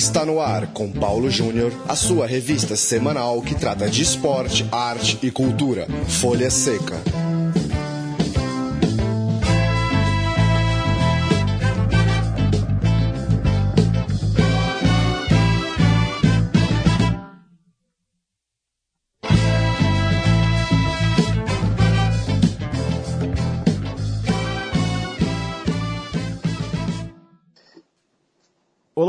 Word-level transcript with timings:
Está 0.00 0.24
no 0.24 0.40
ar 0.40 0.68
com 0.68 0.90
Paulo 0.90 1.30
Júnior, 1.30 1.74
a 1.86 1.94
sua 1.94 2.26
revista 2.26 2.74
semanal 2.74 3.42
que 3.42 3.54
trata 3.54 3.86
de 3.86 4.00
esporte, 4.00 4.66
arte 4.72 5.18
e 5.22 5.30
cultura. 5.30 5.86
Folha 6.08 6.50
Seca. 6.50 6.96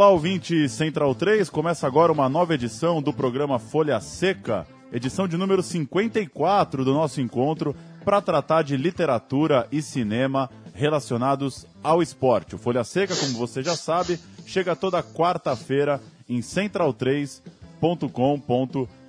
Olá, 0.01 0.09
ouvinte 0.09 0.67
Central 0.67 1.13
3. 1.13 1.47
Começa 1.47 1.85
agora 1.85 2.11
uma 2.11 2.27
nova 2.27 2.55
edição 2.55 3.03
do 3.03 3.13
programa 3.13 3.59
Folha 3.59 4.01
Seca, 4.01 4.65
edição 4.91 5.27
de 5.27 5.37
número 5.37 5.61
54 5.61 6.83
do 6.83 6.91
nosso 6.91 7.21
encontro 7.21 7.75
para 8.03 8.19
tratar 8.19 8.63
de 8.63 8.75
literatura 8.75 9.67
e 9.71 9.79
cinema 9.79 10.49
relacionados 10.73 11.67
ao 11.83 12.01
esporte. 12.01 12.55
O 12.55 12.57
Folha 12.57 12.83
Seca, 12.83 13.15
como 13.15 13.33
você 13.33 13.61
já 13.61 13.75
sabe, 13.75 14.19
chega 14.43 14.75
toda 14.75 15.03
quarta-feira 15.03 16.01
em 16.27 16.39
central3.com.br. 16.39 19.00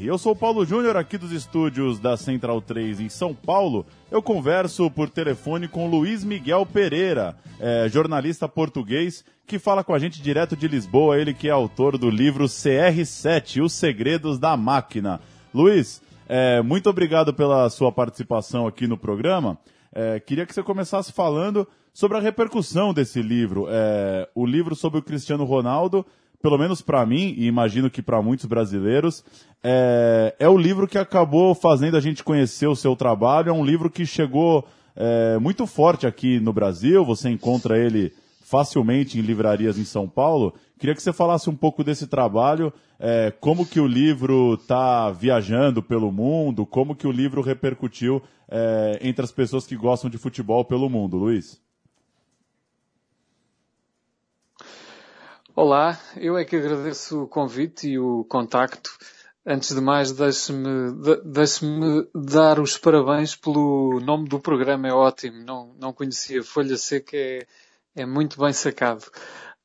Eu 0.00 0.18
sou 0.18 0.34
Paulo 0.34 0.66
Júnior, 0.66 0.96
aqui 0.96 1.16
dos 1.16 1.30
estúdios 1.30 2.00
da 2.00 2.16
Central 2.16 2.60
3 2.60 2.98
em 2.98 3.08
São 3.08 3.32
Paulo. 3.32 3.86
Eu 4.10 4.20
converso 4.20 4.90
por 4.90 5.08
telefone 5.08 5.68
com 5.68 5.88
Luiz 5.88 6.24
Miguel 6.24 6.66
Pereira, 6.66 7.36
é, 7.60 7.88
jornalista 7.88 8.48
português, 8.48 9.24
que 9.46 9.60
fala 9.60 9.84
com 9.84 9.94
a 9.94 10.00
gente 10.00 10.20
direto 10.20 10.56
de 10.56 10.66
Lisboa, 10.66 11.16
ele 11.16 11.32
que 11.32 11.46
é 11.46 11.52
autor 11.52 11.96
do 11.96 12.10
livro 12.10 12.46
CR7, 12.46 13.62
Os 13.62 13.72
Segredos 13.72 14.36
da 14.36 14.56
Máquina. 14.56 15.20
Luiz, 15.54 16.02
é, 16.28 16.60
muito 16.60 16.90
obrigado 16.90 17.32
pela 17.32 17.70
sua 17.70 17.92
participação 17.92 18.66
aqui 18.66 18.88
no 18.88 18.98
programa. 18.98 19.56
É, 19.94 20.18
queria 20.18 20.44
que 20.44 20.52
você 20.52 20.62
começasse 20.64 21.12
falando 21.12 21.68
sobre 21.92 22.18
a 22.18 22.20
repercussão 22.20 22.92
desse 22.92 23.22
livro. 23.22 23.68
É, 23.70 24.28
o 24.34 24.44
livro 24.44 24.74
sobre 24.74 24.98
o 24.98 25.02
Cristiano 25.02 25.44
Ronaldo 25.44 26.04
pelo 26.42 26.58
menos 26.58 26.82
para 26.82 27.06
mim, 27.06 27.34
e 27.38 27.46
imagino 27.46 27.88
que 27.88 28.02
para 28.02 28.20
muitos 28.20 28.46
brasileiros, 28.46 29.24
é, 29.62 30.34
é 30.40 30.48
o 30.48 30.58
livro 30.58 30.88
que 30.88 30.98
acabou 30.98 31.54
fazendo 31.54 31.96
a 31.96 32.00
gente 32.00 32.24
conhecer 32.24 32.66
o 32.66 32.74
seu 32.74 32.96
trabalho. 32.96 33.50
É 33.50 33.52
um 33.52 33.64
livro 33.64 33.88
que 33.88 34.04
chegou 34.04 34.66
é, 34.96 35.38
muito 35.38 35.66
forte 35.66 36.06
aqui 36.06 36.40
no 36.40 36.52
Brasil, 36.52 37.04
você 37.04 37.30
encontra 37.30 37.78
ele 37.78 38.12
facilmente 38.42 39.18
em 39.18 39.22
livrarias 39.22 39.78
em 39.78 39.84
São 39.84 40.08
Paulo. 40.08 40.52
Queria 40.78 40.94
que 40.94 41.02
você 41.02 41.12
falasse 41.12 41.48
um 41.48 41.54
pouco 41.54 41.84
desse 41.84 42.08
trabalho, 42.08 42.72
é, 42.98 43.32
como 43.40 43.64
que 43.64 43.80
o 43.80 43.86
livro 43.86 44.54
está 44.54 45.10
viajando 45.10 45.80
pelo 45.80 46.10
mundo, 46.10 46.66
como 46.66 46.94
que 46.94 47.06
o 47.06 47.12
livro 47.12 47.40
repercutiu 47.40 48.20
é, 48.50 48.98
entre 49.00 49.24
as 49.24 49.32
pessoas 49.32 49.66
que 49.66 49.76
gostam 49.76 50.10
de 50.10 50.18
futebol 50.18 50.64
pelo 50.64 50.90
mundo, 50.90 51.16
Luiz. 51.16 51.62
Olá, 55.54 56.00
eu 56.16 56.38
é 56.38 56.46
que 56.46 56.56
agradeço 56.56 57.24
o 57.24 57.28
convite 57.28 57.86
e 57.86 57.98
o 57.98 58.24
contacto. 58.24 58.90
Antes 59.44 59.74
de 59.74 59.82
mais, 59.82 60.10
deixe-me 60.10 60.92
deixe 61.26 61.66
dar 62.14 62.58
os 62.58 62.78
parabéns 62.78 63.36
pelo 63.36 64.00
nome 64.00 64.26
do 64.30 64.40
programa, 64.40 64.88
é 64.88 64.94
ótimo. 64.94 65.44
Não, 65.44 65.74
não 65.78 65.92
conhecia. 65.92 66.42
Folha 66.42 66.78
Seca 66.78 67.14
é, 67.18 67.46
é 67.94 68.06
muito 68.06 68.40
bem 68.40 68.54
sacado. 68.54 69.04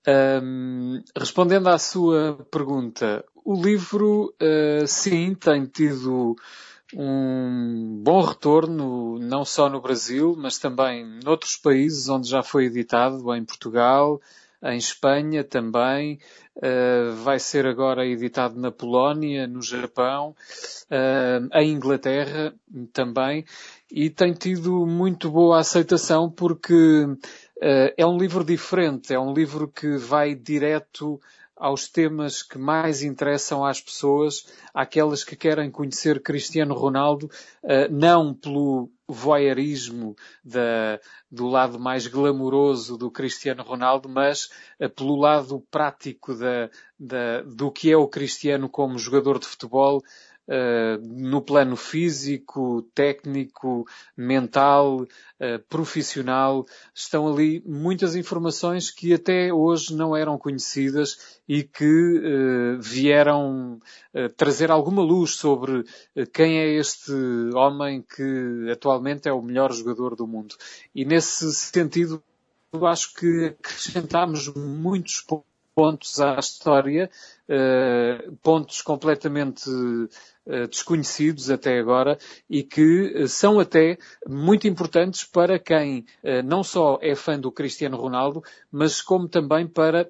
Um, 0.05 1.01
respondendo 1.17 1.69
à 1.69 1.79
sua 1.79 2.45
pergunta, 2.51 3.23
o 3.45 3.53
livro, 3.55 4.35
uh, 4.41 4.85
sim, 4.85 5.33
tem 5.35 5.65
tido 5.67 6.35
um 6.93 8.01
bom 8.03 8.21
retorno, 8.23 9.17
não 9.19 9.45
só 9.45 9.69
no 9.69 9.79
Brasil, 9.79 10.35
mas 10.37 10.59
também 10.59 11.05
noutros 11.23 11.55
países 11.55 12.09
onde 12.09 12.27
já 12.27 12.43
foi 12.43 12.65
editado, 12.65 13.33
em 13.33 13.45
Portugal, 13.45 14.19
em 14.63 14.77
Espanha 14.77 15.43
também, 15.43 16.19
uh, 16.57 17.15
vai 17.23 17.39
ser 17.39 17.65
agora 17.65 18.05
editado 18.05 18.59
na 18.59 18.71
Polónia, 18.71 19.47
no 19.47 19.61
Japão, 19.61 20.35
uh, 20.89 21.57
em 21.57 21.71
Inglaterra 21.71 22.53
também, 22.91 23.45
e 23.91 24.09
tem 24.09 24.33
tido 24.33 24.85
muito 24.85 25.29
boa 25.29 25.59
aceitação 25.59 26.29
porque 26.29 26.73
uh, 26.73 27.93
é 27.95 28.05
um 28.05 28.17
livro 28.17 28.43
diferente, 28.43 29.13
é 29.13 29.19
um 29.19 29.33
livro 29.33 29.67
que 29.67 29.97
vai 29.97 30.33
direto 30.33 31.19
aos 31.55 31.87
temas 31.87 32.43
que 32.43 32.57
mais 32.57 33.01
interessam 33.01 33.65
às 33.65 33.81
pessoas, 33.81 34.45
àquelas 34.73 35.23
que 35.23 35.35
querem 35.35 35.71
conhecer 35.71 36.21
Cristiano 36.21 36.75
Ronaldo, 36.75 37.31
não 37.89 38.31
pelo 38.31 38.91
voyeurismo 39.07 40.15
da, 40.43 40.99
do 41.31 41.47
lado 41.47 41.79
mais 41.79 42.07
glamouroso 42.07 42.97
do 42.97 43.09
Cristiano 43.09 43.63
Ronaldo, 43.63 44.09
mas 44.09 44.49
uh, 44.79 44.89
pelo 44.89 45.15
lado 45.15 45.63
prático 45.71 46.35
da, 46.35 46.69
da, 46.99 47.41
do 47.43 47.71
que 47.71 47.91
é 47.91 47.97
o 47.97 48.07
Cristiano 48.07 48.67
como 48.69 48.99
jogador 48.99 49.39
de 49.39 49.47
futebol, 49.47 50.03
uh, 50.47 51.01
no 51.01 51.41
plano 51.41 51.75
físico, 51.75 52.81
técnico, 52.95 53.85
mental, 54.15 55.01
uh, 55.01 55.59
profissional. 55.69 56.65
Estão 56.93 57.27
ali 57.27 57.61
muitas 57.65 58.15
informações 58.15 58.89
que 58.89 59.13
até 59.13 59.51
hoje 59.51 59.95
não 59.95 60.15
eram 60.15 60.37
conhecidas 60.37 61.39
e 61.47 61.63
que 61.63 61.85
uh, 61.85 62.81
vieram 62.81 63.79
trazer 64.35 64.71
alguma 64.71 65.03
luz 65.03 65.31
sobre 65.35 65.83
quem 66.33 66.57
é 66.57 66.73
este 66.73 67.11
homem 67.53 68.01
que 68.01 68.67
atualmente 68.71 69.29
é 69.29 69.31
o 69.31 69.41
melhor 69.41 69.71
jogador 69.71 70.15
do 70.15 70.25
mundo. 70.25 70.55
E 70.95 71.05
nesse 71.05 71.53
sentido, 71.53 72.21
eu 72.73 72.85
acho 72.87 73.13
que 73.13 73.55
acrescentámos 73.59 74.47
muitos 74.55 75.23
pontos 75.75 76.19
à 76.19 76.39
história, 76.39 77.11
pontos 78.41 78.81
completamente 78.81 79.69
desconhecidos 80.69 81.49
até 81.49 81.79
agora 81.79 82.17
e 82.49 82.63
que 82.63 83.13
eh, 83.15 83.27
são 83.27 83.59
até 83.59 83.97
muito 84.27 84.67
importantes 84.67 85.23
para 85.23 85.59
quem 85.59 86.05
eh, 86.23 86.41
não 86.41 86.63
só 86.63 86.97
é 87.01 87.15
fã 87.15 87.39
do 87.39 87.51
Cristiano 87.51 87.97
Ronaldo, 87.97 88.43
mas 88.71 89.01
como 89.01 89.27
também 89.27 89.67
para 89.67 90.09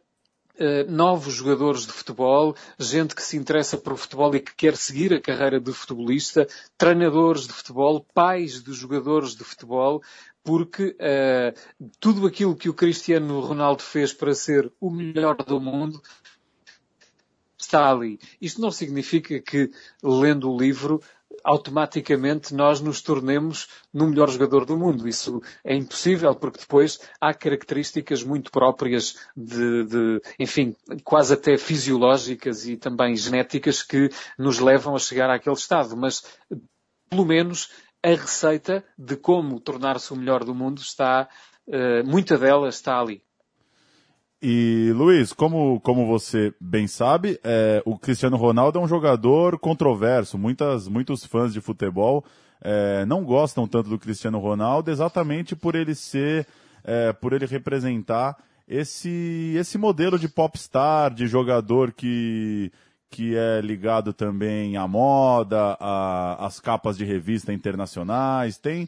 novos 0.90 1.36
jogadores 1.36 1.86
de 1.86 1.92
futebol, 1.92 2.56
gente 2.80 3.14
que 3.14 3.22
se 3.22 3.38
interessa 3.38 3.78
por 3.78 3.96
futebol 3.96 4.36
e 4.36 4.40
que 4.40 4.56
quer 4.56 4.76
seguir 4.76 5.14
a 5.14 5.22
carreira 5.22 5.60
de 5.60 5.72
futebolista, 5.72 6.48
treinadores 6.76 7.46
de 7.46 7.54
futebol, 7.54 8.04
pais 8.12 8.64
de 8.64 8.74
jogadores 8.74 9.36
de 9.36 9.44
futebol, 9.44 10.02
porque 10.48 10.96
uh, 10.96 11.88
tudo 12.00 12.26
aquilo 12.26 12.56
que 12.56 12.70
o 12.70 12.74
Cristiano 12.74 13.42
Ronaldo 13.42 13.84
fez 13.84 14.14
para 14.14 14.34
ser 14.34 14.72
o 14.80 14.90
melhor 14.90 15.36
do 15.36 15.60
mundo 15.60 16.02
está 17.68 17.90
ali. 17.90 18.20
Isto 18.42 18.62
não 18.62 18.72
significa 18.72 19.40
que, 19.40 19.70
lendo 20.02 20.50
o 20.50 20.58
livro, 20.58 21.02
automaticamente 21.44 22.54
nós 22.54 22.80
nos 22.82 23.02
tornemos 23.02 23.68
no 23.94 24.08
melhor 24.08 24.30
jogador 24.30 24.66
do 24.66 24.78
mundo. 24.78 25.08
Isso 25.08 25.42
é 25.64 25.76
impossível 25.76 26.34
porque 26.36 26.60
depois 26.60 27.00
há 27.20 27.34
características 27.34 28.24
muito 28.24 28.52
próprias 28.52 29.18
de, 29.36 29.84
de, 29.86 30.22
enfim, 30.40 30.76
quase 31.04 31.34
até 31.34 31.58
fisiológicas 31.58 32.66
e 32.66 32.78
também 32.78 33.16
genéticas 33.16 33.84
que 33.84 34.10
nos 34.38 34.60
levam 34.60 34.96
a 34.96 35.00
chegar 35.00 35.30
àquele 35.30 35.56
estado. 35.56 35.96
Mas, 35.96 36.24
pelo 37.10 37.26
menos, 37.26 37.70
a 38.04 38.10
receita 38.10 38.84
de 38.98 39.16
como 39.18 39.60
tornar-se 39.60 40.14
o 40.14 40.16
melhor 40.16 40.44
do 40.44 40.56
mundo 40.56 40.80
está, 40.80 41.28
uh, 41.68 42.06
muita 42.06 42.38
dela 42.38 42.70
está 42.70 43.00
ali. 43.00 43.22
E 44.40 44.92
Luiz, 44.96 45.34
como, 45.34 45.80
como 45.80 46.06
você 46.06 46.54
bem 46.62 46.86
sabe, 46.88 47.40
é, 47.44 47.82
o 47.86 47.98
Cristiano 47.98 48.38
Ronaldo 48.38 48.78
é 48.78 48.82
um 48.82 48.88
jogador 48.88 49.58
controverso. 49.58 50.38
Muitas, 50.38 50.88
muitos 50.88 51.26
fãs 51.26 51.52
de 51.52 51.60
futebol 51.60 52.24
é, 52.62 53.04
não 53.06 53.24
gostam 53.24 53.68
tanto 53.68 53.90
do 53.90 53.98
Cristiano 53.98 54.38
Ronaldo 54.38 54.92
exatamente 54.92 55.56
por 55.56 55.74
ele 55.74 55.96
ser, 55.96 56.46
é, 56.84 57.12
por 57.14 57.34
ele 57.34 57.48
representar 57.48 58.38
esse, 58.68 59.56
esse 59.58 59.76
modelo 59.76 60.20
de 60.20 60.28
popstar, 60.28 61.12
de 61.12 61.26
jogador 61.26 61.92
que, 61.92 62.72
que 63.10 63.36
é 63.36 63.60
ligado 63.60 64.14
também 64.14 64.78
à 64.78 64.88
moda, 64.88 65.78
às 66.38 66.60
capas 66.60 66.96
de 66.96 67.06
revista 67.06 67.52
internacionais. 67.52 68.60
Tem, 68.60 68.88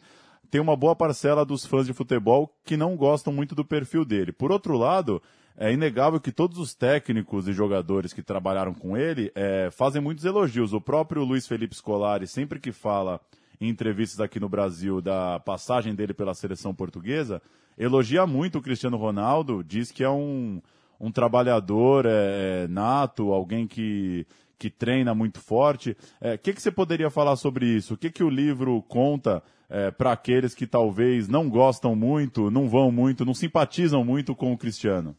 tem 0.52 0.62
uma 0.62 0.76
boa 0.76 0.96
parcela 0.96 1.44
dos 1.44 1.66
fãs 1.66 1.88
de 1.88 1.94
futebol 1.94 2.54
que 2.64 2.78
não 2.78 2.96
gostam 2.96 3.34
muito 3.34 3.56
do 3.56 3.66
perfil 3.66 4.06
dele. 4.06 4.32
Por 4.32 4.52
outro 4.52 4.78
lado, 4.78 5.20
é 5.62 5.74
inegável 5.74 6.22
que 6.22 6.32
todos 6.32 6.58
os 6.58 6.74
técnicos 6.74 7.46
e 7.46 7.52
jogadores 7.52 8.14
que 8.14 8.24
trabalharam 8.24 8.74
com 8.74 8.96
ele 8.96 9.30
é, 9.36 9.70
fazem 9.70 10.02
muitos 10.02 10.24
elogios. 10.24 10.72
O 10.72 10.80
próprio 10.80 11.26
Luiz 11.26 11.46
Felipe 11.46 11.76
Scolari, 11.76 12.26
sempre 12.28 12.62
que 12.62 12.72
fala 12.72 13.20
em 13.60 13.68
entrevistas 13.68 14.22
aqui 14.22 14.40
no 14.40 14.48
Brasil 14.48 15.02
da 15.02 15.38
passagem 15.42 15.94
dele 15.94 16.14
pela 16.14 16.34
seleção 16.34 16.74
portuguesa, 16.74 17.42
elogia 17.78 18.26
muito 18.26 18.58
o 18.58 18.62
Cristiano 18.62 18.96
Ronaldo, 18.96 19.62
diz 19.62 19.92
que 19.92 20.02
é 20.02 20.10
um, 20.10 20.62
um 20.98 21.12
trabalhador 21.12 22.06
é, 22.08 22.66
nato, 22.70 23.34
alguém 23.34 23.68
que, 23.68 24.26
que 24.58 24.70
treina 24.70 25.14
muito 25.14 25.42
forte. 25.42 25.92
O 25.92 25.96
é, 26.22 26.38
que, 26.38 26.54
que 26.54 26.62
você 26.62 26.72
poderia 26.72 27.10
falar 27.10 27.36
sobre 27.36 27.66
isso? 27.66 27.96
O 27.96 27.98
que, 27.98 28.10
que 28.10 28.24
o 28.24 28.30
livro 28.30 28.82
conta 28.84 29.44
é, 29.70 29.92
para 29.92 30.14
aqueles 30.14 30.56
que 30.56 30.66
talvez 30.66 31.28
não 31.28 31.50
gostam 31.50 31.98
muito, 31.98 32.50
não 32.50 32.70
vão 32.70 32.90
muito, 32.94 33.26
não 33.26 33.34
simpatizam 33.34 34.06
muito 34.06 34.34
com 34.34 34.54
o 34.54 34.58
Cristiano? 34.58 35.18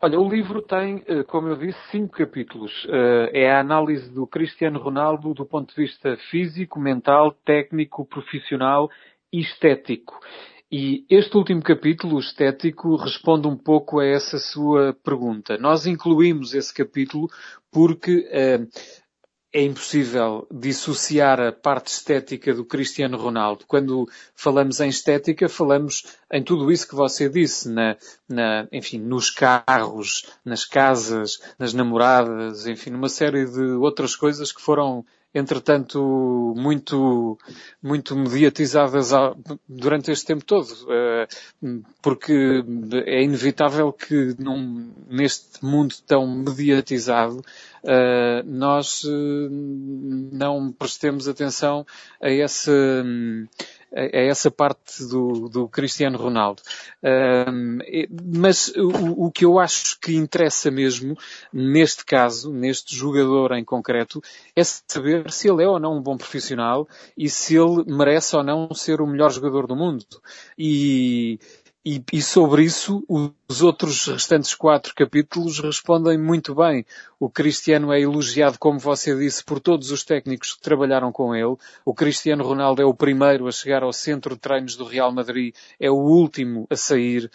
Olha, 0.00 0.20
o 0.20 0.28
livro 0.28 0.60
tem, 0.60 1.02
eh, 1.06 1.22
como 1.22 1.48
eu 1.48 1.56
disse, 1.56 1.78
cinco 1.90 2.18
capítulos. 2.18 2.70
Eh, 2.88 3.44
é 3.44 3.50
a 3.50 3.60
análise 3.60 4.10
do 4.12 4.26
Cristiano 4.26 4.78
Ronaldo 4.78 5.32
do 5.32 5.46
ponto 5.46 5.74
de 5.74 5.82
vista 5.82 6.16
físico, 6.30 6.78
mental, 6.78 7.32
técnico, 7.44 8.04
profissional 8.04 8.90
e 9.32 9.40
estético. 9.40 10.18
E 10.70 11.06
este 11.08 11.36
último 11.36 11.62
capítulo, 11.62 12.16
o 12.16 12.20
estético, 12.20 12.96
responde 12.96 13.46
um 13.46 13.56
pouco 13.56 14.00
a 14.00 14.04
essa 14.04 14.36
sua 14.38 14.92
pergunta. 15.02 15.56
Nós 15.56 15.86
incluímos 15.86 16.54
esse 16.54 16.74
capítulo 16.74 17.28
porque 17.72 18.28
uh, 18.28 18.68
é 19.56 19.62
impossível 19.62 20.46
dissociar 20.52 21.40
a 21.40 21.50
parte 21.50 21.86
estética 21.86 22.52
do 22.52 22.62
Cristiano 22.62 23.16
Ronaldo. 23.16 23.64
Quando 23.66 24.06
falamos 24.34 24.80
em 24.80 24.90
estética, 24.90 25.48
falamos 25.48 26.04
em 26.30 26.42
tudo 26.42 26.70
isso 26.70 26.86
que 26.86 26.94
você 26.94 27.26
disse, 27.26 27.70
na, 27.70 27.96
na, 28.28 28.68
enfim, 28.70 28.98
nos 28.98 29.30
carros, 29.30 30.26
nas 30.44 30.66
casas, 30.66 31.40
nas 31.58 31.72
namoradas, 31.72 32.66
enfim, 32.66 32.90
numa 32.90 33.08
série 33.08 33.46
de 33.46 33.62
outras 33.76 34.14
coisas 34.14 34.52
que 34.52 34.60
foram 34.60 35.06
entretanto, 35.36 36.54
muito, 36.56 37.38
muito 37.82 38.16
mediatizadas 38.16 39.10
durante 39.68 40.10
este 40.10 40.24
tempo 40.26 40.44
todo, 40.44 40.68
eh, 40.90 41.28
porque 42.00 42.64
é 43.04 43.22
inevitável 43.22 43.92
que 43.92 44.34
num, 44.38 44.90
neste 45.08 45.62
mundo 45.62 45.94
tão 46.06 46.26
mediatizado 46.26 47.44
eh, 47.84 48.42
nós 48.46 49.02
eh, 49.04 49.48
não 50.32 50.72
prestemos 50.72 51.28
atenção 51.28 51.86
a 52.20 52.30
essa 52.30 53.04
é 53.96 54.28
essa 54.28 54.50
parte 54.50 55.02
do, 55.06 55.48
do 55.48 55.68
Cristiano 55.68 56.18
Ronaldo. 56.18 56.62
Um, 57.02 57.78
mas 58.34 58.68
o, 58.76 59.26
o, 59.26 59.30
que 59.32 59.44
eu 59.44 59.58
acho 59.58 59.98
que 60.00 60.14
interessa 60.14 60.70
mesmo, 60.70 61.16
neste 61.52 62.04
caso, 62.04 62.52
neste 62.52 62.94
jogador 62.94 63.52
em 63.52 63.64
concreto, 63.64 64.20
é 64.54 64.62
saber 64.62 65.30
se 65.32 65.48
ele 65.48 65.64
é 65.64 65.68
ou 65.68 65.80
não 65.80 65.96
um 65.96 66.02
bom 66.02 66.16
profissional 66.16 66.86
e 67.16 67.28
se 67.28 67.56
ele 67.56 67.84
merece 67.86 68.36
ou 68.36 68.42
não 68.42 68.72
ser 68.74 69.00
o 69.00 69.06
melhor 69.06 69.30
jogador 69.30 69.66
do 69.66 69.74
mundo. 69.74 70.04
E, 70.58 71.38
e, 71.88 72.02
e, 72.12 72.20
sobre 72.20 72.64
isso, 72.64 73.04
os 73.08 73.62
outros 73.62 74.08
restantes 74.08 74.56
quatro 74.56 74.92
capítulos 74.92 75.60
respondem 75.60 76.18
muito 76.18 76.52
bem. 76.52 76.84
O 77.20 77.30
Cristiano 77.30 77.92
é 77.92 78.00
elogiado, 78.00 78.58
como 78.58 78.76
você 78.76 79.16
disse, 79.16 79.44
por 79.44 79.60
todos 79.60 79.92
os 79.92 80.02
técnicos 80.02 80.54
que 80.54 80.60
trabalharam 80.60 81.12
com 81.12 81.32
ele. 81.32 81.54
O 81.84 81.94
Cristiano 81.94 82.42
Ronaldo 82.42 82.82
é 82.82 82.84
o 82.84 82.92
primeiro 82.92 83.46
a 83.46 83.52
chegar 83.52 83.84
ao 83.84 83.92
centro 83.92 84.34
de 84.34 84.40
treinos 84.40 84.74
do 84.74 84.84
Real 84.84 85.12
Madrid, 85.12 85.54
é 85.78 85.88
o 85.88 85.94
último 85.94 86.66
a 86.68 86.74
sair. 86.74 87.30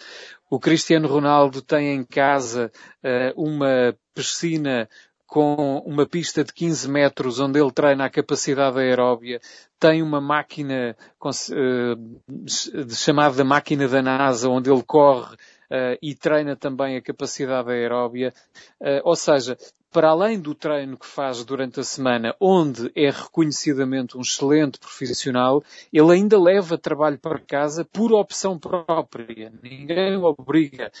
O 0.50 0.60
Cristiano 0.60 1.08
Ronaldo 1.08 1.62
tem 1.62 1.94
em 1.94 2.04
casa 2.04 2.70
uh, 3.02 3.42
uma 3.42 3.96
piscina 4.14 4.86
com 5.32 5.78
uma 5.86 6.04
pista 6.04 6.44
de 6.44 6.52
15 6.52 6.90
metros 6.90 7.40
onde 7.40 7.58
ele 7.58 7.72
treina 7.72 8.04
a 8.04 8.10
capacidade 8.10 8.78
aeróbia, 8.78 9.40
tem 9.80 10.02
uma 10.02 10.20
máquina 10.20 10.94
uh, 11.24 12.94
chamada 12.94 13.42
máquina 13.42 13.88
da 13.88 14.02
NASA, 14.02 14.50
onde 14.50 14.70
ele 14.70 14.82
corre 14.82 15.34
uh, 15.34 15.96
e 16.02 16.14
treina 16.14 16.54
também 16.54 16.98
a 16.98 17.00
capacidade 17.00 17.70
aeróbia. 17.70 18.34
Uh, 18.78 19.00
ou 19.04 19.16
seja, 19.16 19.56
para 19.90 20.10
além 20.10 20.38
do 20.38 20.54
treino 20.54 20.98
que 20.98 21.06
faz 21.06 21.42
durante 21.46 21.80
a 21.80 21.82
semana, 21.82 22.36
onde 22.38 22.92
é 22.94 23.08
reconhecidamente 23.08 24.18
um 24.18 24.20
excelente 24.20 24.78
profissional, 24.78 25.64
ele 25.90 26.12
ainda 26.12 26.38
leva 26.38 26.76
trabalho 26.76 27.18
para 27.18 27.38
casa 27.38 27.86
por 27.86 28.12
opção 28.12 28.58
própria. 28.58 29.50
Ninguém 29.62 30.14
o 30.14 30.24
obriga. 30.24 30.92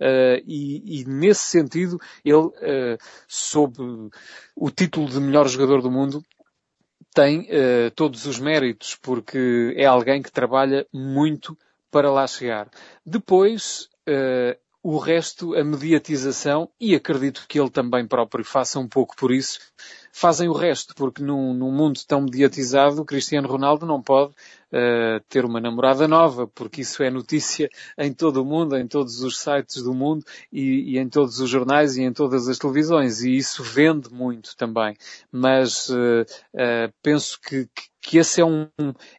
Uh, 0.00 0.42
e, 0.46 1.00
e, 1.00 1.04
nesse 1.04 1.42
sentido, 1.42 1.98
ele, 2.24 2.36
uh, 2.36 2.98
sob 3.26 3.76
o 4.54 4.70
título 4.70 5.08
de 5.08 5.20
melhor 5.20 5.48
jogador 5.48 5.82
do 5.82 5.90
mundo, 5.90 6.24
tem 7.12 7.42
uh, 7.42 7.90
todos 7.94 8.26
os 8.26 8.38
méritos, 8.38 8.96
porque 8.96 9.74
é 9.76 9.86
alguém 9.86 10.22
que 10.22 10.32
trabalha 10.32 10.86
muito 10.92 11.56
para 11.90 12.10
lá 12.10 12.26
chegar. 12.26 12.68
Depois, 13.06 13.88
o 14.82 14.98
resto, 14.98 15.54
a 15.54 15.64
mediatização, 15.64 16.68
e 16.78 16.94
acredito 16.94 17.46
que 17.48 17.58
ele 17.58 17.70
também 17.70 18.06
próprio 18.06 18.44
faça 18.44 18.78
um 18.80 18.88
pouco 18.88 19.16
por 19.16 19.32
isso, 19.32 19.60
fazem 20.14 20.48
o 20.48 20.52
resto, 20.52 20.94
porque 20.94 21.20
num, 21.24 21.52
num 21.52 21.72
mundo 21.72 21.98
tão 22.06 22.20
mediatizado, 22.20 23.02
o 23.02 23.04
Cristiano 23.04 23.48
Ronaldo 23.48 23.84
não 23.84 24.00
pode 24.00 24.30
uh, 24.30 25.20
ter 25.28 25.44
uma 25.44 25.60
namorada 25.60 26.06
nova, 26.06 26.46
porque 26.46 26.82
isso 26.82 27.02
é 27.02 27.10
notícia 27.10 27.68
em 27.98 28.12
todo 28.12 28.40
o 28.40 28.44
mundo, 28.44 28.76
em 28.76 28.86
todos 28.86 29.22
os 29.22 29.40
sites 29.40 29.82
do 29.82 29.92
mundo 29.92 30.24
e, 30.52 30.94
e 30.94 30.98
em 30.98 31.08
todos 31.08 31.40
os 31.40 31.50
jornais 31.50 31.96
e 31.96 32.02
em 32.02 32.12
todas 32.12 32.48
as 32.48 32.58
televisões, 32.58 33.22
e 33.22 33.36
isso 33.36 33.64
vende 33.64 34.08
muito 34.14 34.56
também. 34.56 34.96
Mas 35.32 35.88
uh, 35.88 36.22
uh, 36.22 36.94
penso 37.02 37.40
que, 37.40 37.68
que 38.00 38.16
esse 38.16 38.40
é 38.40 38.44
um, 38.44 38.68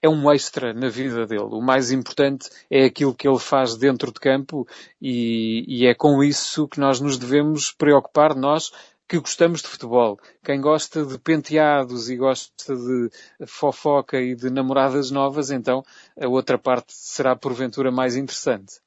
é 0.02 0.08
um 0.08 0.32
extra 0.32 0.74
na 0.74 0.88
vida 0.88 1.28
dele. 1.28 1.50
O 1.52 1.62
mais 1.62 1.92
importante 1.92 2.50
é 2.72 2.86
aquilo 2.86 3.14
que 3.14 3.28
ele 3.28 3.40
faz 3.40 3.76
dentro 3.76 4.14
de 4.14 4.20
campo 4.22 4.66
e, 5.02 5.66
e 5.68 5.88
é 5.88 5.94
com 5.94 6.24
isso 6.24 6.70
que 6.70 6.80
nós 6.80 7.02
nos 7.02 7.18
devemos 7.18 7.70
preocupar, 7.74 8.34
nós, 8.34 8.72
que 9.08 9.20
gostamos 9.20 9.62
de 9.62 9.68
futebol. 9.68 10.20
Quem 10.44 10.60
gosta 10.60 11.06
de 11.06 11.18
penteados 11.20 12.10
e 12.10 12.16
gosta 12.16 12.76
de 12.76 13.10
fofoca 13.46 14.20
e 14.20 14.36
de 14.36 14.50
namoradas 14.50 15.12
novas, 15.12 15.52
então 15.52 15.84
a 16.20 16.28
outra 16.28 16.58
parte 16.58 16.94
será 16.94 17.36
porventura 17.36 17.92
mais 17.92 18.16
interessante. 18.16 18.82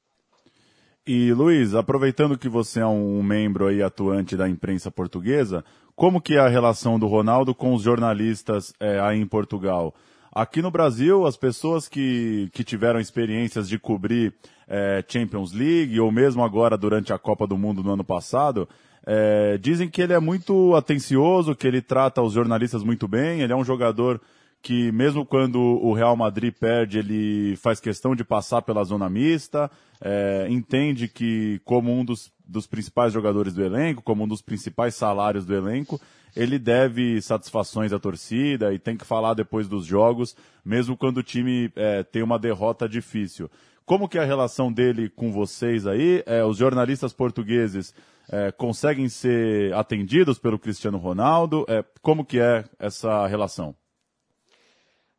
E 1.07 1.33
Luiz, 1.33 1.73
aproveitando 1.73 2.37
que 2.37 2.49
você 2.49 2.81
é 2.81 2.85
um 2.85 3.23
membro 3.23 3.67
aí 3.67 3.81
atuante 3.81 4.35
da 4.37 4.47
imprensa 4.47 4.91
portuguesa, 4.91 5.63
como 5.95 6.21
que 6.21 6.35
é 6.35 6.39
a 6.39 6.47
relação 6.47 6.99
do 6.99 7.07
Ronaldo 7.07 7.55
com 7.55 7.73
os 7.73 7.81
jornalistas 7.81 8.73
é, 8.79 8.99
aí 8.99 9.19
em 9.19 9.25
Portugal? 9.25 9.95
Aqui 10.31 10.61
no 10.61 10.69
Brasil, 10.69 11.25
as 11.25 11.35
pessoas 11.35 11.87
que, 11.87 12.49
que 12.53 12.63
tiveram 12.63 12.99
experiências 12.99 13.67
de 13.67 13.79
cobrir 13.79 14.33
é, 14.67 15.03
Champions 15.07 15.51
League 15.51 15.99
ou 15.99 16.11
mesmo 16.11 16.43
agora 16.43 16.77
durante 16.77 17.11
a 17.11 17.17
Copa 17.17 17.47
do 17.47 17.57
Mundo 17.57 17.81
no 17.81 17.93
ano 17.93 18.03
passado, 18.03 18.69
é, 19.11 19.57
dizem 19.57 19.89
que 19.89 20.03
ele 20.03 20.13
é 20.13 20.19
muito 20.19 20.75
atencioso, 20.75 21.55
que 21.55 21.65
ele 21.65 21.81
trata 21.81 22.21
os 22.21 22.33
jornalistas 22.33 22.83
muito 22.83 23.07
bem, 23.07 23.41
ele 23.41 23.51
é 23.51 23.55
um 23.55 23.63
jogador 23.63 24.21
que 24.61 24.91
mesmo 24.91 25.25
quando 25.25 25.59
o 25.59 25.93
Real 25.93 26.15
Madrid 26.15 26.53
perde, 26.53 26.99
ele 26.99 27.55
faz 27.55 27.79
questão 27.79 28.15
de 28.15 28.23
passar 28.23 28.61
pela 28.61 28.83
zona 28.83 29.09
mista, 29.09 29.71
é, 29.99 30.45
entende 30.47 31.07
que 31.07 31.59
como 31.65 31.91
um 31.91 32.05
dos, 32.05 32.31
dos 32.45 32.67
principais 32.67 33.11
jogadores 33.11 33.55
do 33.55 33.63
elenco, 33.63 34.03
como 34.03 34.25
um 34.25 34.27
dos 34.27 34.43
principais 34.43 34.93
salários 34.93 35.43
do 35.43 35.55
elenco, 35.55 35.99
ele 36.35 36.59
deve 36.59 37.19
satisfações 37.19 37.91
à 37.91 37.97
torcida 37.97 38.71
e 38.71 38.77
tem 38.77 38.95
que 38.95 39.07
falar 39.07 39.33
depois 39.33 39.67
dos 39.67 39.87
jogos, 39.87 40.35
mesmo 40.63 40.95
quando 40.95 41.17
o 41.17 41.23
time 41.23 41.71
é, 41.75 42.03
tem 42.03 42.21
uma 42.21 42.37
derrota 42.37 42.87
difícil. 42.87 43.49
Como 43.87 44.07
que 44.07 44.19
é 44.19 44.21
a 44.21 44.25
relação 44.25 44.71
dele 44.71 45.09
com 45.09 45.31
vocês 45.31 45.87
aí? 45.87 46.21
É, 46.27 46.45
os 46.45 46.57
jornalistas 46.57 47.11
portugueses 47.11 47.91
é, 48.31 48.51
conseguem 48.51 49.09
ser 49.09 49.73
atendidos 49.73 50.37
pelo 50.37 50.59
Cristiano 50.59 50.97
Ronaldo? 50.97 51.65
É, 51.67 51.83
como 52.01 52.25
que 52.25 52.39
é 52.39 52.63
essa 52.77 53.25
relação? 53.27 53.75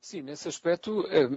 Sim, 0.01 0.23
nesse 0.23 0.49
aspecto, 0.49 1.07
é, 1.09 1.25
é, 1.25 1.29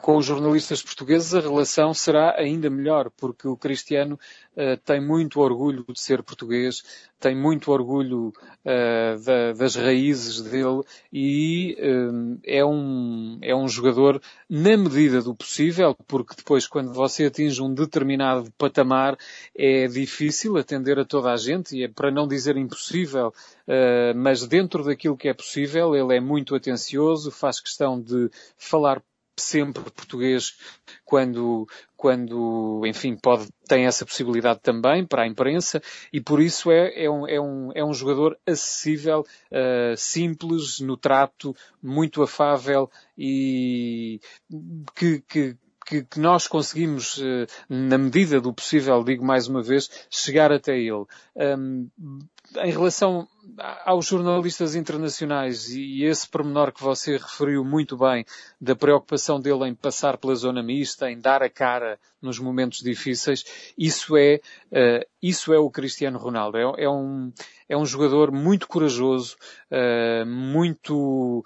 com 0.00 0.16
os 0.16 0.24
jornalistas 0.24 0.80
portugueses 0.80 1.34
a 1.34 1.40
relação 1.40 1.92
será 1.92 2.38
ainda 2.38 2.70
melhor, 2.70 3.10
porque 3.10 3.48
o 3.48 3.56
Cristiano 3.56 4.18
uh, 4.56 4.76
tem 4.84 5.00
muito 5.00 5.40
orgulho 5.40 5.84
de 5.88 6.00
ser 6.00 6.22
português, 6.22 6.82
tem 7.18 7.34
muito 7.34 7.70
orgulho 7.70 8.28
uh, 8.28 9.24
da, 9.24 9.52
das 9.52 9.74
raízes 9.74 10.42
dele 10.42 10.82
e 11.12 11.76
uh, 11.78 12.38
é, 12.44 12.64
um, 12.64 13.38
é 13.42 13.54
um 13.54 13.68
jogador 13.68 14.20
na 14.48 14.76
medida 14.76 15.22
do 15.22 15.34
possível, 15.34 15.96
porque 16.06 16.34
depois 16.36 16.66
quando 16.66 16.92
você 16.92 17.26
atinge 17.26 17.62
um 17.62 17.72
determinado 17.72 18.50
patamar 18.58 19.16
é 19.56 19.86
difícil 19.86 20.56
atender 20.56 20.98
a 20.98 21.04
toda 21.04 21.32
a 21.32 21.36
gente 21.36 21.76
e 21.76 21.84
é 21.84 21.88
para 21.88 22.10
não 22.10 22.26
dizer 22.26 22.56
impossível, 22.56 23.28
uh, 23.28 24.16
mas 24.16 24.46
dentro 24.46 24.84
daquilo 24.84 25.16
que 25.16 25.28
é 25.28 25.34
possível 25.34 25.94
ele 25.94 26.16
é 26.16 26.20
muito 26.20 26.54
atencioso, 26.54 27.30
faz 27.30 27.60
questão 27.60 28.00
de 28.00 28.30
falar 28.56 29.02
sempre 29.38 29.82
português 29.82 30.56
quando, 31.04 31.68
quando, 31.96 32.82
enfim, 32.86 33.16
pode, 33.16 33.48
tem 33.68 33.86
essa 33.86 34.04
possibilidade 34.04 34.60
também 34.60 35.04
para 35.04 35.22
a 35.22 35.26
imprensa 35.26 35.82
e 36.12 36.20
por 36.20 36.40
isso 36.40 36.70
é, 36.70 37.04
é, 37.04 37.10
um, 37.10 37.26
é, 37.26 37.40
um, 37.40 37.70
é 37.74 37.84
um 37.84 37.92
jogador 37.92 38.38
acessível, 38.46 39.20
uh, 39.20 39.96
simples 39.96 40.80
no 40.80 40.96
trato, 40.96 41.54
muito 41.82 42.22
afável 42.22 42.90
e 43.16 44.20
que, 44.94 45.20
que, 45.28 45.56
que, 45.86 46.04
que, 46.04 46.18
nós 46.18 46.48
conseguimos, 46.48 47.20
na 47.68 47.96
medida 47.96 48.40
do 48.40 48.52
possível, 48.52 49.04
digo 49.04 49.24
mais 49.24 49.46
uma 49.46 49.62
vez, 49.62 49.88
chegar 50.10 50.50
até 50.50 50.76
ele. 50.76 51.06
Um, 51.36 51.88
em 52.56 52.70
relação 52.70 53.28
aos 53.84 54.06
jornalistas 54.06 54.74
internacionais 54.74 55.70
e 55.70 56.04
esse 56.04 56.28
pormenor 56.28 56.72
que 56.72 56.82
você 56.82 57.12
referiu 57.12 57.64
muito 57.64 57.96
bem 57.96 58.24
da 58.60 58.74
preocupação 58.74 59.40
dele 59.40 59.68
em 59.68 59.74
passar 59.74 60.18
pela 60.18 60.34
zona 60.34 60.62
mista, 60.62 61.10
em 61.10 61.18
dar 61.18 61.42
a 61.42 61.48
cara 61.48 61.98
nos 62.20 62.38
momentos 62.38 62.80
difíceis, 62.80 63.44
isso 63.78 64.16
é, 64.16 64.40
uh, 64.72 65.06
isso 65.22 65.52
é 65.54 65.58
o 65.58 65.70
Cristiano 65.70 66.18
Ronaldo. 66.18 66.58
É, 66.58 66.84
é, 66.84 66.90
um, 66.90 67.32
é 67.68 67.76
um 67.76 67.86
jogador 67.86 68.32
muito 68.32 68.66
corajoso, 68.66 69.36
uh, 69.70 70.26
muito 70.26 71.44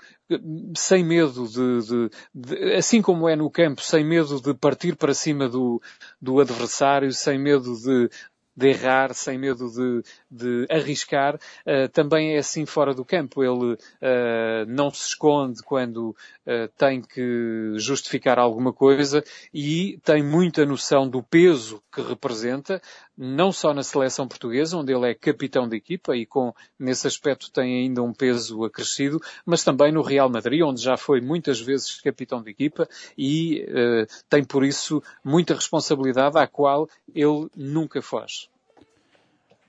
sem 0.76 1.04
medo 1.04 1.46
de, 1.48 1.80
de, 1.86 2.10
de, 2.32 2.74
assim 2.74 3.02
como 3.02 3.28
é 3.28 3.34
no 3.34 3.50
campo, 3.50 3.82
sem 3.82 4.04
medo 4.04 4.40
de 4.40 4.54
partir 4.54 4.96
para 4.96 5.12
cima 5.12 5.48
do, 5.48 5.82
do 6.20 6.40
adversário, 6.40 7.12
sem 7.12 7.38
medo 7.38 7.74
de, 7.74 8.08
de 8.56 8.68
errar, 8.68 9.14
sem 9.14 9.38
medo 9.38 9.70
de, 9.70 10.02
de 10.30 10.66
arriscar. 10.70 11.36
Uh, 11.36 11.88
também 11.92 12.34
é 12.34 12.38
assim 12.38 12.66
fora 12.66 12.94
do 12.94 13.04
campo. 13.04 13.42
Ele 13.42 13.74
uh, 13.74 13.76
não 14.68 14.90
se 14.90 15.08
esconde 15.08 15.62
quando 15.62 16.10
uh, 16.10 16.68
tem 16.76 17.00
que 17.00 17.72
justificar 17.76 18.38
alguma 18.38 18.72
coisa 18.72 19.24
e 19.52 19.98
tem 20.04 20.22
muita 20.22 20.66
noção 20.66 21.08
do 21.08 21.22
peso 21.22 21.82
que 21.92 22.00
representa, 22.02 22.80
não 23.22 23.52
só 23.52 23.74
na 23.74 23.82
seleção 23.82 24.26
portuguesa, 24.26 24.78
onde 24.78 24.94
ele 24.94 25.10
é 25.10 25.14
capitão 25.14 25.68
de 25.68 25.76
equipa 25.76 26.16
e 26.16 26.24
com, 26.24 26.54
nesse 26.78 27.06
aspecto 27.06 27.50
tem 27.50 27.82
ainda 27.82 28.02
um 28.02 28.14
peso 28.14 28.64
acrescido, 28.64 29.20
mas 29.44 29.62
também 29.62 29.92
no 29.92 30.00
Real 30.00 30.30
Madrid, 30.30 30.62
onde 30.62 30.80
já 30.80 30.96
foi 30.96 31.20
muitas 31.20 31.60
vezes 31.60 32.00
capitão 32.00 32.42
de 32.42 32.50
equipa 32.50 32.88
e 33.18 33.66
tem 34.30 34.42
por 34.42 34.64
isso 34.64 35.02
muita 35.22 35.54
responsabilidade 35.54 36.38
à 36.38 36.46
qual 36.46 36.88
ele 37.14 37.48
nunca 37.54 38.00
foge. 38.00 38.48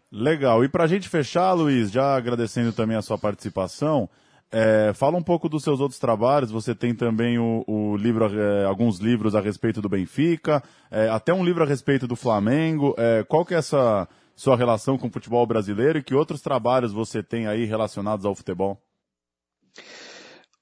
Legal. 0.09 0.63
E 0.63 0.69
para 0.69 0.85
a 0.85 0.87
gente 0.87 1.09
fechar, 1.09 1.51
Luiz, 1.53 1.91
já 1.91 2.15
agradecendo 2.15 2.71
também 2.71 2.95
a 2.95 3.01
sua 3.01 3.17
participação, 3.17 4.09
é, 4.51 4.91
fala 4.93 5.17
um 5.17 5.23
pouco 5.23 5.47
dos 5.47 5.63
seus 5.63 5.79
outros 5.79 5.99
trabalhos. 5.99 6.51
Você 6.51 6.75
tem 6.75 6.93
também 6.93 7.39
o, 7.39 7.63
o 7.67 7.95
livro, 7.95 8.25
é, 8.25 8.65
alguns 8.65 8.99
livros 8.99 9.33
a 9.33 9.41
respeito 9.41 9.81
do 9.81 9.87
Benfica, 9.87 10.61
é, 10.89 11.07
até 11.09 11.33
um 11.33 11.43
livro 11.43 11.63
a 11.63 11.67
respeito 11.67 12.05
do 12.07 12.15
Flamengo. 12.15 12.93
É, 12.97 13.23
qual 13.23 13.45
que 13.45 13.53
é 13.53 13.57
essa 13.57 14.07
sua 14.35 14.57
relação 14.57 14.97
com 14.97 15.07
o 15.07 15.11
futebol 15.11 15.45
brasileiro 15.45 15.99
e 15.99 16.03
que 16.03 16.15
outros 16.15 16.41
trabalhos 16.41 16.91
você 16.91 17.23
tem 17.23 17.47
aí 17.47 17.63
relacionados 17.65 18.25
ao 18.25 18.35
futebol? 18.35 18.77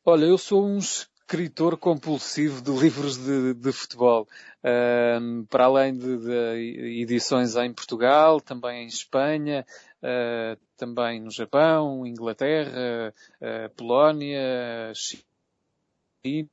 Olha, 0.05 0.25
eu 0.25 0.37
sou 0.37 0.65
um 0.65 0.79
escritor 1.29 1.77
compulsivo 1.77 2.59
de 2.59 2.71
livros 2.71 3.15
de, 3.15 3.53
de 3.53 3.71
futebol. 3.71 4.27
Uh, 4.63 5.45
para 5.45 5.65
além 5.65 5.95
de, 5.95 6.17
de, 6.17 7.01
edições 7.03 7.55
em 7.55 7.71
Portugal, 7.71 8.41
também 8.41 8.83
em 8.83 8.87
Espanha, 8.87 9.63
uh, 10.01 10.59
também 10.75 11.21
no 11.21 11.29
Japão, 11.29 12.03
Inglaterra, 12.03 13.13
uh, 13.39 13.69
Polónia, 13.75 14.91
China, 16.25 16.49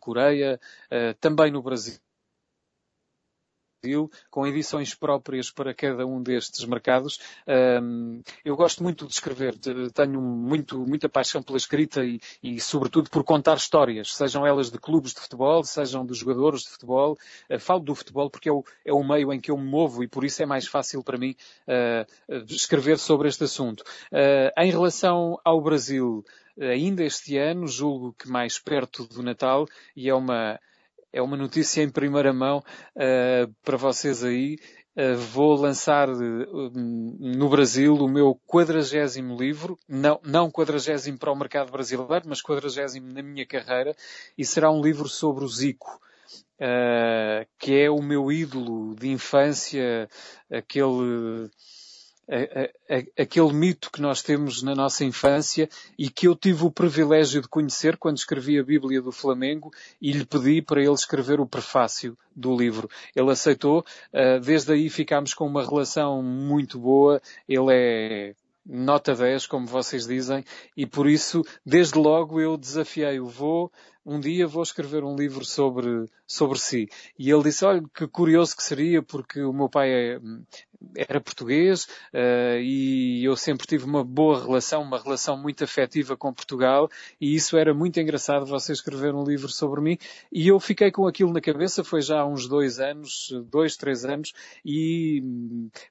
Coreia, 0.00 0.58
ah, 0.90 1.14
também 1.20 1.50
no 1.50 1.60
Brasil 1.60 1.98
Brasil, 3.82 4.10
com 4.30 4.46
edições 4.46 4.94
próprias 4.94 5.50
para 5.50 5.74
cada 5.74 6.06
um 6.06 6.22
destes 6.22 6.64
mercados. 6.64 7.20
Eu 8.44 8.56
gosto 8.56 8.82
muito 8.82 9.06
de 9.06 9.12
escrever, 9.12 9.56
tenho 9.94 10.20
muito, 10.20 10.78
muita 10.86 11.08
paixão 11.08 11.42
pela 11.42 11.58
escrita 11.58 12.04
e, 12.04 12.20
e, 12.42 12.60
sobretudo, 12.60 13.10
por 13.10 13.22
contar 13.22 13.56
histórias, 13.56 14.14
sejam 14.14 14.46
elas 14.46 14.70
de 14.70 14.78
clubes 14.78 15.12
de 15.12 15.20
futebol, 15.20 15.62
sejam 15.64 16.04
de 16.04 16.14
jogadores 16.14 16.62
de 16.62 16.70
futebol. 16.70 17.16
Uh, 17.50 17.58
falo 17.58 17.80
do 17.80 17.94
futebol 17.94 18.30
porque 18.30 18.48
é 18.48 18.52
o, 18.52 18.64
é 18.84 18.92
o 18.92 19.04
meio 19.04 19.32
em 19.32 19.40
que 19.40 19.50
eu 19.50 19.56
me 19.56 19.68
movo 19.68 20.02
e 20.02 20.08
por 20.08 20.24
isso 20.24 20.42
é 20.42 20.46
mais 20.46 20.66
fácil 20.66 21.02
para 21.02 21.18
mim 21.18 21.36
uh, 21.68 22.44
escrever 22.48 22.98
sobre 22.98 23.28
este 23.28 23.44
assunto. 23.44 23.82
Uh, 24.12 24.50
em 24.60 24.70
relação 24.70 25.38
ao 25.44 25.60
Brasil, 25.60 26.24
ainda 26.58 27.04
este 27.04 27.36
ano, 27.36 27.66
julgo 27.66 28.14
que 28.18 28.28
mais 28.28 28.58
perto 28.58 29.06
do 29.06 29.22
Natal, 29.22 29.66
e 29.94 30.08
é 30.08 30.14
uma, 30.14 30.58
é 31.16 31.22
uma 31.22 31.36
notícia 31.36 31.82
em 31.82 31.88
primeira 31.88 32.30
mão 32.30 32.58
uh, 32.94 33.54
para 33.64 33.78
vocês 33.78 34.22
aí. 34.22 34.58
Uh, 34.94 35.16
vou 35.16 35.54
lançar 35.54 36.10
uh, 36.10 36.70
no 36.74 37.48
Brasil 37.48 37.94
o 37.94 38.06
meu 38.08 38.38
quadragésimo 38.46 39.34
livro, 39.34 39.78
não, 39.88 40.20
não 40.22 40.50
quadragésimo 40.50 41.18
para 41.18 41.32
o 41.32 41.36
mercado 41.36 41.72
brasileiro, 41.72 42.22
mas 42.26 42.42
quadragésimo 42.42 43.10
na 43.12 43.22
minha 43.22 43.46
carreira, 43.46 43.96
e 44.36 44.44
será 44.44 44.70
um 44.70 44.82
livro 44.82 45.08
sobre 45.08 45.42
o 45.42 45.48
Zico. 45.48 46.00
Que 47.58 47.74
é 47.74 47.90
o 47.90 48.00
meu 48.00 48.32
ídolo 48.32 48.94
de 48.94 49.08
infância, 49.08 50.08
aquele 50.50 51.50
a, 52.28 52.94
a, 52.94 53.22
aquele 53.22 53.52
mito 53.52 53.90
que 53.90 54.00
nós 54.00 54.22
temos 54.22 54.62
na 54.62 54.74
nossa 54.74 55.04
infância 55.04 55.68
e 55.98 56.10
que 56.10 56.26
eu 56.26 56.34
tive 56.34 56.64
o 56.64 56.70
privilégio 56.70 57.40
de 57.40 57.48
conhecer 57.48 57.96
quando 57.96 58.16
escrevi 58.16 58.58
a 58.58 58.64
Bíblia 58.64 59.00
do 59.00 59.12
Flamengo 59.12 59.72
e 60.00 60.12
lhe 60.12 60.24
pedi 60.24 60.60
para 60.60 60.80
ele 60.80 60.92
escrever 60.92 61.40
o 61.40 61.46
prefácio 61.46 62.16
do 62.34 62.56
livro. 62.56 62.88
Ele 63.14 63.30
aceitou, 63.30 63.84
uh, 64.12 64.40
desde 64.40 64.72
aí 64.72 64.90
ficámos 64.90 65.34
com 65.34 65.46
uma 65.46 65.64
relação 65.64 66.22
muito 66.22 66.78
boa. 66.78 67.20
Ele 67.48 67.72
é 67.72 68.34
nota 68.68 69.14
10, 69.14 69.46
como 69.46 69.66
vocês 69.66 70.06
dizem, 70.06 70.44
e 70.76 70.84
por 70.84 71.08
isso, 71.08 71.44
desde 71.64 71.96
logo, 71.96 72.40
eu 72.40 72.56
desafiei-o. 72.56 73.26
Vou, 73.26 73.70
um 74.06 74.20
dia 74.20 74.46
vou 74.46 74.62
escrever 74.62 75.02
um 75.02 75.16
livro 75.16 75.44
sobre, 75.44 76.06
sobre 76.26 76.58
si. 76.58 76.88
E 77.18 77.28
ele 77.28 77.42
disse, 77.42 77.64
olha, 77.64 77.82
que 77.92 78.06
curioso 78.06 78.56
que 78.56 78.62
seria, 78.62 79.02
porque 79.02 79.42
o 79.42 79.52
meu 79.52 79.68
pai 79.68 79.90
é, 79.90 80.20
era 80.96 81.20
português 81.20 81.84
uh, 82.12 82.58
e 82.60 83.24
eu 83.24 83.36
sempre 83.36 83.66
tive 83.66 83.84
uma 83.84 84.04
boa 84.04 84.42
relação, 84.42 84.82
uma 84.82 84.98
relação 84.98 85.36
muito 85.36 85.64
afetiva 85.64 86.16
com 86.16 86.32
Portugal 86.32 86.88
e 87.20 87.34
isso 87.34 87.56
era 87.56 87.74
muito 87.74 87.98
engraçado 88.00 88.46
você 88.46 88.72
escrever 88.72 89.14
um 89.14 89.24
livro 89.24 89.48
sobre 89.48 89.80
mim 89.80 89.98
e 90.30 90.48
eu 90.48 90.58
fiquei 90.60 90.90
com 90.90 91.06
aquilo 91.06 91.32
na 91.32 91.40
cabeça, 91.40 91.84
foi 91.84 92.00
já 92.02 92.20
há 92.20 92.26
uns 92.26 92.48
dois 92.48 92.78
anos, 92.78 93.32
dois, 93.50 93.76
três 93.76 94.04
anos 94.04 94.32
e 94.64 95.22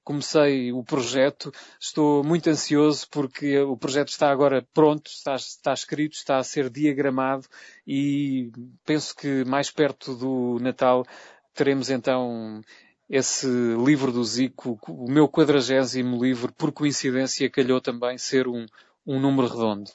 comecei 0.03 0.71
o 0.71 0.83
projeto, 0.83 1.51
estou 1.79 2.23
muito 2.23 2.49
ansioso 2.49 3.07
porque 3.09 3.59
o 3.59 3.77
projeto 3.77 4.09
está 4.09 4.29
agora 4.29 4.65
pronto, 4.73 5.07
está, 5.09 5.35
está 5.35 5.73
escrito, 5.73 6.13
está 6.13 6.37
a 6.37 6.43
ser 6.43 6.69
diagramado 6.69 7.45
e 7.85 8.04
penso 8.85 9.15
que 9.15 9.43
mais 9.45 9.69
perto 9.71 10.15
do 10.15 10.59
Natal 10.59 11.05
teremos 11.53 11.89
então 11.89 12.61
esse 13.09 13.47
livro 13.47 14.11
do 14.11 14.23
Zico, 14.23 14.79
o 14.87 15.09
meu 15.09 15.29
quadragésimo 15.29 16.23
livro, 16.23 16.51
por 16.53 16.71
coincidência, 16.71 17.49
calhou 17.49 17.79
também 17.79 18.17
ser 18.17 18.47
um, 18.47 18.65
um 19.05 19.19
número 19.19 19.47
redondo. 19.47 19.91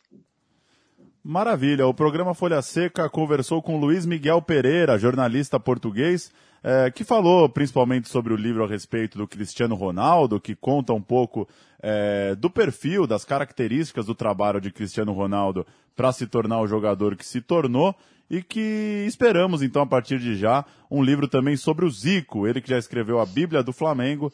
Maravilha. 1.22 1.86
O 1.86 1.92
programa 1.92 2.34
Folha 2.34 2.62
Seca 2.62 3.10
conversou 3.10 3.60
com 3.60 3.78
Luiz 3.78 4.06
Miguel 4.06 4.40
Pereira, 4.40 4.98
jornalista 4.98 5.60
português, 5.60 6.32
é, 6.62 6.90
que 6.90 7.04
falou 7.04 7.48
principalmente 7.48 8.08
sobre 8.08 8.32
o 8.32 8.36
livro 8.36 8.64
a 8.64 8.66
respeito 8.66 9.18
do 9.18 9.26
Cristiano 9.26 9.74
Ronaldo, 9.74 10.40
que 10.40 10.54
conta 10.54 10.92
um 10.92 11.00
pouco 11.00 11.48
é, 11.82 12.34
do 12.34 12.50
perfil, 12.50 13.06
das 13.06 13.24
características 13.24 14.06
do 14.06 14.14
trabalho 14.14 14.60
de 14.60 14.70
Cristiano 14.70 15.12
Ronaldo 15.12 15.66
para 15.96 16.12
se 16.12 16.26
tornar 16.26 16.60
o 16.60 16.66
jogador 16.66 17.16
que 17.16 17.24
se 17.24 17.40
tornou 17.40 17.94
e 18.30 18.42
que 18.42 19.04
esperamos 19.08 19.60
então 19.60 19.82
a 19.82 19.86
partir 19.86 20.20
de 20.20 20.36
já 20.36 20.64
um 20.88 21.02
livro 21.02 21.26
também 21.26 21.56
sobre 21.56 21.84
o 21.84 21.90
Zico, 21.90 22.46
ele 22.46 22.60
que 22.60 22.70
já 22.70 22.78
escreveu 22.78 23.18
a 23.18 23.26
Bíblia 23.26 23.62
do 23.62 23.72
Flamengo, 23.72 24.32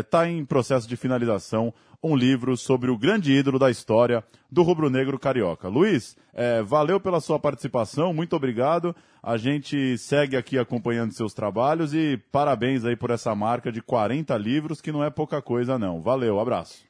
está 0.00 0.26
é, 0.26 0.30
em 0.30 0.44
processo 0.44 0.88
de 0.88 0.96
finalização 0.96 1.72
um 2.02 2.16
livro 2.16 2.56
sobre 2.56 2.90
o 2.90 2.96
grande 2.96 3.32
ídolo 3.32 3.58
da 3.58 3.70
história 3.70 4.24
do 4.50 4.62
rubro-negro 4.62 5.18
carioca. 5.18 5.68
Luiz, 5.68 6.16
é, 6.32 6.62
valeu 6.62 6.98
pela 6.98 7.20
sua 7.20 7.38
participação, 7.38 8.12
muito 8.12 8.34
obrigado. 8.34 8.94
A 9.22 9.36
gente 9.36 9.98
segue 9.98 10.36
aqui 10.36 10.58
acompanhando 10.58 11.12
seus 11.12 11.34
trabalhos 11.34 11.92
e 11.92 12.16
parabéns 12.32 12.84
aí 12.84 12.96
por 12.96 13.10
essa 13.10 13.34
marca 13.34 13.70
de 13.70 13.82
40 13.82 14.36
livros, 14.38 14.80
que 14.80 14.92
não 14.92 15.04
é 15.04 15.10
pouca 15.10 15.42
coisa 15.42 15.78
não. 15.78 16.00
Valeu, 16.00 16.40
abraço. 16.40 16.84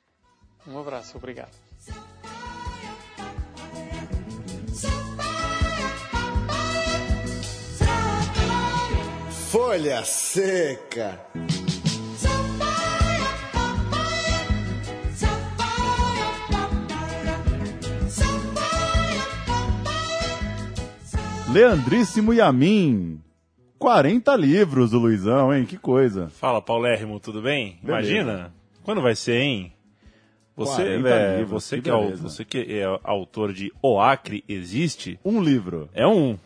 Um 0.66 0.78
abraço, 0.78 1.16
obrigado. 1.16 1.50
Folha 9.50 10.04
Seca. 10.04 11.18
Leandríssimo 21.52 22.32
Yamin. 22.32 23.20
40 23.76 24.36
livros 24.36 24.92
do 24.92 25.00
Luizão, 25.00 25.52
hein? 25.52 25.66
Que 25.66 25.76
coisa. 25.76 26.28
Fala, 26.28 26.62
Paulérrimo, 26.62 27.18
tudo 27.18 27.42
bem? 27.42 27.76
Beleza. 27.82 28.08
Imagina, 28.12 28.54
quando 28.84 29.02
vai 29.02 29.16
ser, 29.16 29.40
hein? 29.40 29.72
Você, 30.54 30.82
é, 30.82 31.38
livros, 31.38 31.64
você, 31.64 31.76
que, 31.76 31.82
que 31.82 31.90
é, 31.90 32.16
você 32.16 32.44
que 32.44 32.58
é 32.58 32.84
autor 33.02 33.52
de 33.52 33.72
O 33.82 33.98
Acre 34.00 34.44
Existe. 34.48 35.18
Um 35.24 35.42
livro. 35.42 35.88
É 35.92 36.06
um. 36.06 36.38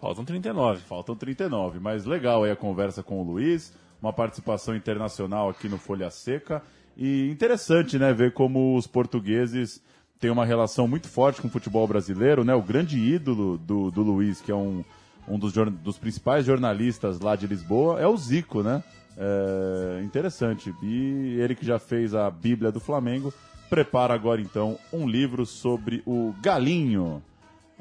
Faltam 0.00 0.24
39. 0.24 0.80
Faltam 0.82 1.16
39, 1.16 1.80
mas 1.80 2.04
legal 2.04 2.44
aí 2.44 2.52
a 2.52 2.56
conversa 2.56 3.02
com 3.02 3.20
o 3.20 3.24
Luiz, 3.24 3.72
uma 4.00 4.12
participação 4.12 4.76
internacional 4.76 5.48
aqui 5.48 5.68
no 5.68 5.78
Folha 5.78 6.08
Seca. 6.08 6.62
E 6.96 7.28
interessante, 7.30 7.98
né, 7.98 8.12
ver 8.12 8.32
como 8.32 8.76
os 8.76 8.86
portugueses 8.86 9.82
têm 10.22 10.30
uma 10.30 10.44
relação 10.44 10.86
muito 10.86 11.08
forte 11.08 11.42
com 11.42 11.48
o 11.48 11.50
futebol 11.50 11.84
brasileiro, 11.88 12.44
né? 12.44 12.54
O 12.54 12.62
grande 12.62 12.96
ídolo 12.96 13.58
do, 13.58 13.90
do 13.90 14.02
Luiz, 14.02 14.40
que 14.40 14.52
é 14.52 14.54
um, 14.54 14.84
um 15.26 15.36
dos, 15.36 15.52
dos 15.52 15.98
principais 15.98 16.46
jornalistas 16.46 17.18
lá 17.18 17.34
de 17.34 17.48
Lisboa, 17.48 18.00
é 18.00 18.06
o 18.06 18.16
Zico, 18.16 18.62
né? 18.62 18.84
É 19.18 20.00
interessante. 20.04 20.72
E 20.80 21.36
ele 21.40 21.56
que 21.56 21.66
já 21.66 21.76
fez 21.80 22.14
a 22.14 22.30
Bíblia 22.30 22.70
do 22.70 22.78
Flamengo, 22.78 23.34
prepara 23.68 24.14
agora 24.14 24.40
então 24.40 24.78
um 24.92 25.08
livro 25.08 25.44
sobre 25.44 26.04
o 26.06 26.32
Galinho. 26.40 27.20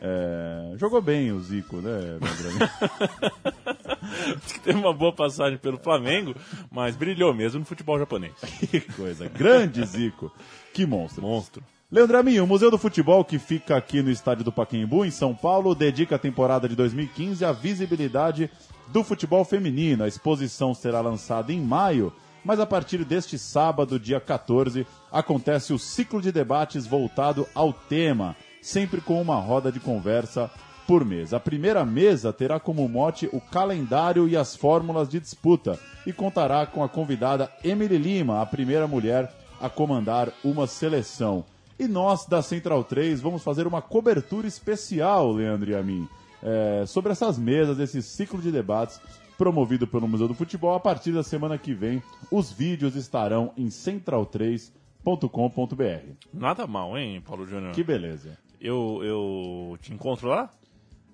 É, 0.03 0.73
jogou 0.77 0.99
bem 0.99 1.31
o 1.31 1.39
Zico, 1.39 1.75
né, 1.77 2.17
teve 4.63 4.79
uma 4.79 4.91
boa 4.91 5.13
passagem 5.13 5.59
pelo 5.59 5.77
Flamengo, 5.77 6.33
mas 6.71 6.95
brilhou 6.95 7.31
mesmo 7.35 7.59
no 7.59 7.65
futebol 7.67 7.99
japonês. 7.99 8.33
que 8.71 8.81
coisa. 8.81 9.29
Grande 9.29 9.85
Zico. 9.85 10.31
Que 10.73 10.87
monstro. 10.87 11.21
Monstro. 11.21 11.63
Leandraminho, 11.91 12.45
o 12.45 12.47
Museu 12.47 12.71
do 12.71 12.77
Futebol, 12.77 13.25
que 13.25 13.37
fica 13.37 13.75
aqui 13.75 14.01
no 14.01 14.09
estádio 14.09 14.45
do 14.45 14.51
Pacaembu, 14.51 15.03
em 15.03 15.11
São 15.11 15.35
Paulo, 15.35 15.75
dedica 15.75 16.15
a 16.15 16.19
temporada 16.19 16.69
de 16.69 16.73
2015 16.73 17.43
à 17.43 17.51
visibilidade 17.51 18.49
do 18.87 19.03
futebol 19.03 19.43
feminino. 19.43 20.05
A 20.05 20.07
exposição 20.07 20.73
será 20.73 21.01
lançada 21.01 21.51
em 21.51 21.59
maio, 21.59 22.13
mas 22.45 22.61
a 22.61 22.65
partir 22.65 23.03
deste 23.03 23.37
sábado, 23.37 23.99
dia 23.99 24.21
14, 24.21 24.87
acontece 25.11 25.73
o 25.73 25.77
ciclo 25.77 26.21
de 26.21 26.31
debates 26.31 26.87
voltado 26.87 27.45
ao 27.53 27.73
tema 27.73 28.37
sempre 28.61 29.01
com 29.01 29.21
uma 29.21 29.35
roda 29.35 29.69
de 29.69 29.81
conversa 29.81 30.49
por 30.87 31.03
mês. 31.03 31.33
A 31.33 31.41
primeira 31.41 31.83
mesa 31.83 32.31
terá 32.31 32.57
como 32.57 32.87
mote 32.87 33.27
o 33.33 33.41
calendário 33.41 34.29
e 34.29 34.37
as 34.37 34.55
fórmulas 34.55 35.09
de 35.09 35.19
disputa 35.19 35.77
e 36.07 36.13
contará 36.13 36.65
com 36.65 36.85
a 36.85 36.87
convidada 36.87 37.51
Emily 37.61 37.97
Lima, 37.97 38.41
a 38.41 38.45
primeira 38.45 38.87
mulher 38.87 39.29
a 39.59 39.69
comandar 39.69 40.31
uma 40.41 40.67
seleção. 40.67 41.43
E 41.81 41.87
nós, 41.87 42.27
da 42.27 42.43
Central 42.43 42.83
3, 42.83 43.19
vamos 43.19 43.43
fazer 43.43 43.65
uma 43.65 43.81
cobertura 43.81 44.47
especial, 44.47 45.31
Leandro 45.31 45.71
e 45.71 45.75
a 45.75 45.81
mim, 45.81 46.07
é, 46.43 46.83
sobre 46.85 47.11
essas 47.11 47.39
mesas, 47.39 47.79
esse 47.79 48.03
ciclo 48.03 48.39
de 48.39 48.51
debates 48.51 49.01
promovido 49.35 49.87
pelo 49.87 50.07
Museu 50.07 50.27
do 50.27 50.35
Futebol. 50.35 50.75
A 50.75 50.79
partir 50.79 51.11
da 51.11 51.23
semana 51.23 51.57
que 51.57 51.73
vem, 51.73 52.03
os 52.29 52.51
vídeos 52.51 52.95
estarão 52.95 53.51
em 53.57 53.69
central3.com.br. 53.69 56.13
Nada 56.31 56.67
mal, 56.67 56.95
hein, 56.95 57.19
Paulo 57.19 57.47
Júnior? 57.47 57.73
Que 57.73 57.83
beleza 57.83 58.37
eu, 58.61 59.01
eu 59.03 59.77
te 59.81 59.91
encontro 59.91 60.29
lá? 60.29 60.51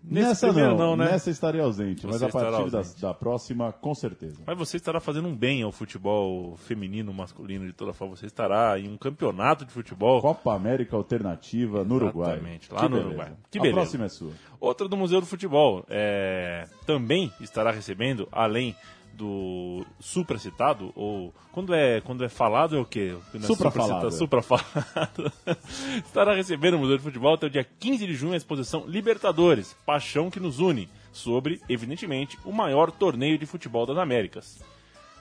Nesse 0.03 0.45
Nessa 0.45 0.53
não, 0.53 0.77
não, 0.77 0.95
né? 0.95 1.11
Nessa 1.11 1.29
estarei 1.29 1.59
ausente, 1.59 2.03
você 2.03 2.07
mas 2.07 2.23
a 2.23 2.29
partir 2.29 2.71
da, 2.71 2.81
da, 3.07 3.13
próxima, 3.13 3.73
com 3.73 3.93
certeza. 3.93 4.41
Mas 4.45 4.57
você 4.57 4.77
estará 4.77 4.99
fazendo 4.99 5.27
um 5.27 5.35
bem 5.35 5.63
ao 5.63 5.71
futebol 5.71 6.55
feminino, 6.55 7.13
masculino, 7.13 7.65
de 7.65 7.73
toda 7.73 7.91
forma. 7.91 8.15
Você 8.15 8.25
estará 8.25 8.79
em 8.79 8.87
um 8.87 8.97
campeonato 8.97 9.65
de 9.65 9.71
futebol. 9.71 10.21
Copa 10.21 10.53
América 10.53 10.95
Alternativa 10.95 11.83
no 11.83 11.95
Uruguai. 11.95 12.35
Exatamente, 12.35 12.73
lá 12.73 12.79
que 12.79 12.83
no 12.83 12.89
beleza. 12.91 13.07
Uruguai. 13.07 13.33
Que 13.51 13.59
beleza. 13.59 13.75
A 13.75 13.81
próxima 13.81 14.05
é 14.05 14.09
sua. 14.09 14.31
Outra 14.59 14.87
do 14.87 14.95
Museu 14.95 15.19
do 15.19 15.27
Futebol. 15.27 15.85
É, 15.89 16.67
também 16.85 17.31
estará 17.41 17.71
recebendo, 17.71 18.27
além 18.31 18.75
do 19.17 19.83
supracitado 19.99 20.93
ou 20.95 21.33
quando 21.51 21.73
é 21.73 21.99
quando 22.01 22.23
é 22.23 22.29
falado 22.29 22.77
é 22.77 22.79
o 22.79 22.85
quê? 22.85 23.17
É 23.33 23.39
suprafalado. 23.39 24.11
Suprafalado. 24.11 25.31
Estará 26.05 26.35
recebendo 26.35 26.75
o 26.75 26.79
Museu 26.79 26.97
de 26.97 27.03
Futebol 27.03 27.33
até 27.33 27.47
o 27.47 27.49
dia 27.49 27.67
15 27.79 28.05
de 28.05 28.13
junho 28.13 28.33
a 28.33 28.37
exposição 28.37 28.85
Libertadores, 28.85 29.75
Paixão 29.85 30.29
que 30.29 30.39
nos 30.39 30.59
une, 30.59 30.87
sobre, 31.11 31.59
evidentemente, 31.67 32.37
o 32.45 32.51
maior 32.51 32.91
torneio 32.91 33.37
de 33.37 33.47
futebol 33.47 33.85
das 33.87 33.97
Américas. 33.97 34.61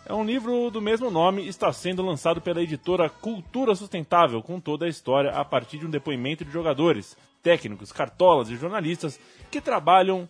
É 0.05 0.13
um 0.13 0.25
livro 0.25 0.71
do 0.71 0.81
mesmo 0.81 1.11
nome 1.11 1.43
e 1.43 1.49
está 1.49 1.73
sendo 1.73 2.05
lançado 2.05 2.41
pela 2.41 2.63
editora 2.63 3.09
Cultura 3.09 3.75
Sustentável, 3.75 4.41
com 4.43 4.61
toda 4.61 4.85
a 4.85 4.89
história 4.89 5.31
a 5.31 5.45
partir 5.45 5.79
de 5.79 5.87
um 5.87 5.91
depoimento 5.91 6.45
de 6.45 6.53
jogadores, 6.53 7.17
técnicos, 7.43 7.91
cartolas 7.91 8.51
e 8.51 8.57
jornalistas 8.57 9.19
que 9.51 9.61
trabalham, 9.61 10.29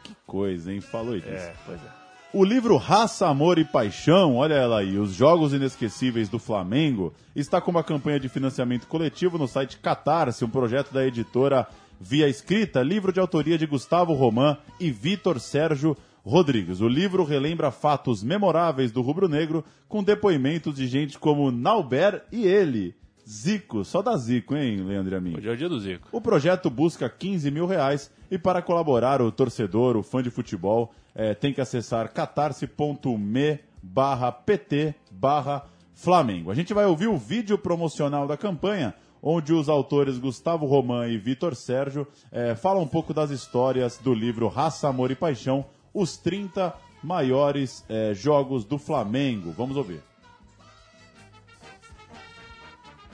Que 0.04 0.16
coisa, 0.26 0.72
hein? 0.72 0.80
Falou 0.80 1.16
isso. 1.16 1.28
É, 1.28 1.54
pois 1.66 1.84
é. 1.84 2.07
O 2.34 2.44
livro 2.44 2.76
Raça, 2.76 3.26
Amor 3.26 3.58
e 3.58 3.64
Paixão, 3.64 4.36
olha 4.36 4.54
ela 4.54 4.80
aí, 4.80 5.00
os 5.00 5.14
Jogos 5.14 5.54
Inesquecíveis 5.54 6.28
do 6.28 6.38
Flamengo, 6.38 7.14
está 7.34 7.62
com 7.62 7.72
uma 7.72 7.86
campanha 7.86 8.20
de 8.20 8.28
financiamento 8.28 8.86
coletivo 8.86 9.38
no 9.38 9.48
site 9.48 9.78
Catarse, 9.78 10.44
um 10.44 10.50
projeto 10.50 10.94
da 10.94 11.08
editora 11.08 11.66
Via 12.02 12.28
Escrita, 12.28 12.84
livro 12.84 13.14
de 13.14 13.20
autoria 13.22 13.58
de 13.58 13.66
Gustavo 13.66 14.14
Roman 14.14 14.58
e 14.78 14.92
Vitor 14.92 15.40
Sérgio 15.40 15.96
Rodrigues. 16.22 16.82
O 16.82 16.90
livro 16.90 17.24
relembra 17.24 17.72
fatos 17.72 18.22
memoráveis 18.22 18.92
do 18.92 19.02
rubro-negro, 19.02 19.64
com 19.88 20.04
depoimentos 20.04 20.76
de 20.76 20.86
gente 20.86 21.18
como 21.18 21.50
Nauber 21.50 22.26
e 22.30 22.46
ele. 22.46 22.94
Zico, 23.28 23.84
só 23.84 24.02
da 24.02 24.16
Zico, 24.16 24.56
hein, 24.56 24.78
Leandro 24.78 25.14
e 25.28 25.38
Hoje 25.38 25.50
é 25.50 25.52
o 25.52 25.58
dia 25.58 25.68
do 25.68 25.78
Zico. 25.82 26.08
O 26.14 26.22
projeto 26.22 26.70
busca 26.70 27.10
15 27.10 27.52
mil 27.52 27.66
reais 27.66 28.10
e 28.32 28.38
para 28.38 28.62
colaborar, 28.62 29.22
o 29.22 29.30
torcedor, 29.34 29.98
o 29.98 30.04
fã 30.04 30.24
de 30.24 30.30
futebol, 30.30 30.94
é, 31.14 31.34
tem 31.34 31.54
que 31.54 31.60
acessar 31.60 32.14
catarse.me 32.14 33.60
barra 33.84 34.32
pt 34.32 34.96
barra 35.12 35.66
Flamengo. 35.94 36.52
A 36.52 36.56
gente 36.56 36.74
vai 36.74 36.86
ouvir 36.86 37.08
o 37.08 37.18
vídeo 37.18 37.58
promocional 37.58 38.28
da 38.28 38.38
campanha, 38.38 38.94
onde 39.22 39.52
os 39.52 39.68
autores 39.68 40.18
Gustavo 40.18 40.66
Roman 40.66 41.10
e 41.10 41.18
Vitor 41.18 41.54
Sérgio 41.54 42.08
é, 42.32 42.56
falam 42.56 42.84
um 42.84 42.88
pouco 42.88 43.14
das 43.14 43.30
histórias 43.30 43.98
do 43.98 44.14
livro 44.14 44.48
Raça, 44.48 44.88
Amor 44.88 45.12
e 45.12 45.16
Paixão, 45.16 45.66
os 45.94 46.16
30 46.18 46.74
maiores 47.04 47.84
é, 47.90 48.14
jogos 48.14 48.64
do 48.64 48.78
Flamengo. 48.78 49.52
Vamos 49.52 49.76
ouvir. 49.76 50.02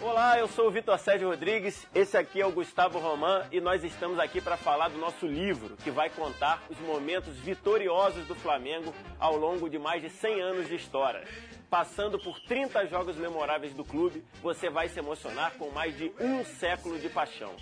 Olá, 0.03 0.37
eu 0.37 0.49
sou 0.49 0.67
o 0.67 0.71
Vitor 0.71 0.99
Sérgio 0.99 1.29
Rodrigues, 1.29 1.87
esse 1.95 2.17
aqui 2.17 2.41
é 2.41 2.45
o 2.45 2.51
Gustavo 2.51 2.99
Roman 2.99 3.47
e 3.53 3.61
nós 3.61 3.85
estamos 3.85 4.19
aqui 4.19 4.41
para 4.41 4.57
falar 4.57 4.89
do 4.89 4.97
nosso 4.97 5.25
livro, 5.25 5.77
que 5.77 5.89
vai 5.89 6.09
contar 6.09 6.61
os 6.69 6.77
momentos 6.79 7.37
vitoriosos 7.37 8.27
do 8.27 8.35
Flamengo 8.35 8.93
ao 9.17 9.37
longo 9.37 9.69
de 9.69 9.79
mais 9.79 10.01
de 10.01 10.09
100 10.09 10.41
anos 10.41 10.67
de 10.67 10.75
história. 10.75 11.25
Passando 11.69 12.19
por 12.19 12.37
30 12.41 12.85
jogos 12.87 13.15
memoráveis 13.15 13.73
do 13.73 13.85
clube, 13.85 14.25
você 14.41 14.69
vai 14.69 14.89
se 14.89 14.99
emocionar 14.99 15.53
com 15.53 15.69
mais 15.69 15.97
de 15.97 16.11
um 16.19 16.43
século 16.43 16.99
de 16.99 17.07
paixão. 17.07 17.55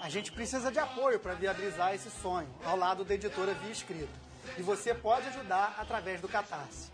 A 0.00 0.08
gente 0.08 0.32
precisa 0.32 0.72
de 0.72 0.80
apoio 0.80 1.20
para 1.20 1.34
viabilizar 1.34 1.94
esse 1.94 2.10
sonho, 2.10 2.52
ao 2.64 2.76
lado 2.76 3.04
da 3.04 3.14
editora 3.14 3.54
Via 3.54 3.70
Escrito. 3.70 4.18
E 4.58 4.62
você 4.62 4.92
pode 4.92 5.28
ajudar 5.28 5.76
através 5.78 6.20
do 6.20 6.26
Catarse 6.26 6.90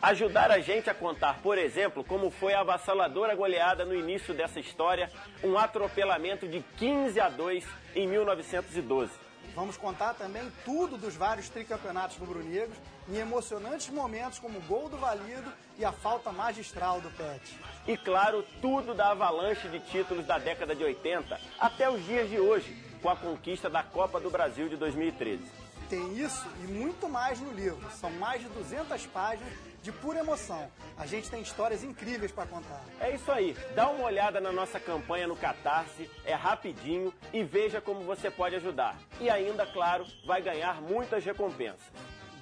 ajudar 0.00 0.50
a 0.50 0.60
gente 0.60 0.90
a 0.90 0.94
contar, 0.94 1.40
por 1.42 1.58
exemplo, 1.58 2.04
como 2.04 2.30
foi 2.30 2.54
a 2.54 2.60
avassaladora 2.60 3.34
goleada 3.34 3.84
no 3.84 3.94
início 3.94 4.34
dessa 4.34 4.60
história, 4.60 5.10
um 5.42 5.58
atropelamento 5.58 6.46
de 6.46 6.60
15 6.76 7.20
a 7.20 7.28
2 7.28 7.64
em 7.94 8.06
1912. 8.06 9.10
Vamos 9.54 9.76
contar 9.76 10.14
também 10.14 10.52
tudo 10.64 10.98
dos 10.98 11.14
vários 11.14 11.48
tricampeonatos 11.48 12.18
rubro-negros 12.18 12.76
em 13.08 13.16
emocionantes 13.16 13.88
momentos 13.88 14.38
como 14.38 14.58
o 14.58 14.62
gol 14.62 14.88
do 14.88 14.98
Valido 14.98 15.50
e 15.78 15.84
a 15.84 15.92
falta 15.92 16.30
magistral 16.30 17.00
do 17.00 17.10
Pet. 17.10 17.58
E 17.86 17.96
claro, 17.96 18.44
tudo 18.60 18.94
da 18.94 19.12
avalanche 19.12 19.68
de 19.68 19.80
títulos 19.80 20.26
da 20.26 20.38
década 20.38 20.74
de 20.74 20.84
80 20.84 21.40
até 21.58 21.88
os 21.88 22.04
dias 22.04 22.28
de 22.28 22.38
hoje, 22.38 22.76
com 23.00 23.08
a 23.08 23.16
conquista 23.16 23.70
da 23.70 23.82
Copa 23.82 24.20
do 24.20 24.28
Brasil 24.28 24.68
de 24.68 24.76
2013. 24.76 25.42
Tem 25.88 26.18
isso 26.18 26.46
e 26.64 26.66
muito 26.66 27.08
mais 27.08 27.40
no 27.40 27.52
livro. 27.52 27.88
São 27.92 28.10
mais 28.10 28.42
de 28.42 28.48
200 28.48 29.06
páginas 29.06 29.52
de 29.86 29.92
pura 29.92 30.18
emoção. 30.18 30.66
A 30.98 31.06
gente 31.06 31.30
tem 31.30 31.40
histórias 31.40 31.84
incríveis 31.84 32.32
para 32.32 32.44
contar. 32.44 32.82
É 33.00 33.14
isso 33.14 33.30
aí. 33.30 33.56
Dá 33.76 33.88
uma 33.88 34.06
olhada 34.06 34.40
na 34.40 34.50
nossa 34.50 34.80
campanha 34.80 35.28
no 35.28 35.36
Catarse, 35.36 36.10
é 36.24 36.34
rapidinho 36.34 37.14
e 37.32 37.44
veja 37.44 37.80
como 37.80 38.00
você 38.00 38.28
pode 38.28 38.56
ajudar. 38.56 38.98
E 39.20 39.30
ainda, 39.30 39.64
claro, 39.64 40.04
vai 40.26 40.42
ganhar 40.42 40.82
muitas 40.82 41.24
recompensas. 41.24 41.86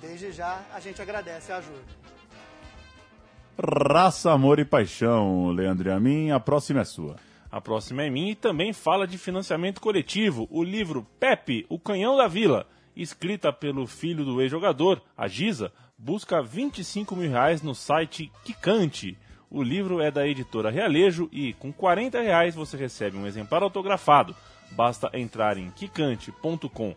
Desde 0.00 0.32
já, 0.32 0.62
a 0.72 0.80
gente 0.80 1.02
agradece 1.02 1.52
a 1.52 1.58
ajuda. 1.58 1.84
Raça, 3.58 4.32
amor 4.32 4.58
e 4.58 4.64
paixão, 4.64 5.50
Leandro 5.50 5.90
e 5.90 5.92
a 5.92 6.00
mim. 6.00 6.30
A 6.30 6.40
próxima 6.40 6.80
é 6.80 6.84
sua. 6.84 7.16
A 7.52 7.60
próxima 7.60 8.04
é 8.04 8.10
minha 8.10 8.32
e 8.32 8.34
também 8.34 8.72
fala 8.72 9.06
de 9.06 9.18
financiamento 9.18 9.82
coletivo. 9.82 10.48
O 10.50 10.64
livro 10.64 11.06
Pepe, 11.20 11.66
o 11.68 11.78
Canhão 11.78 12.16
da 12.16 12.26
Vila 12.26 12.66
escrita 12.96 13.52
pelo 13.52 13.86
filho 13.86 14.24
do 14.24 14.40
ex-jogador, 14.40 15.02
a 15.16 15.26
Giza, 15.26 15.72
busca 15.98 16.42
25 16.42 17.16
mil 17.16 17.30
reais 17.30 17.62
no 17.62 17.74
site 17.74 18.30
Kikante. 18.44 19.16
O 19.50 19.62
livro 19.62 20.00
é 20.00 20.10
da 20.10 20.26
editora 20.26 20.70
Realejo 20.70 21.28
e 21.32 21.52
com 21.54 21.72
40 21.72 22.20
reais 22.20 22.54
você 22.54 22.76
recebe 22.76 23.16
um 23.16 23.26
exemplar 23.26 23.62
autografado. 23.62 24.34
Basta 24.72 25.10
entrar 25.14 25.56
em 25.56 25.70
quicante.com.br 25.70 26.94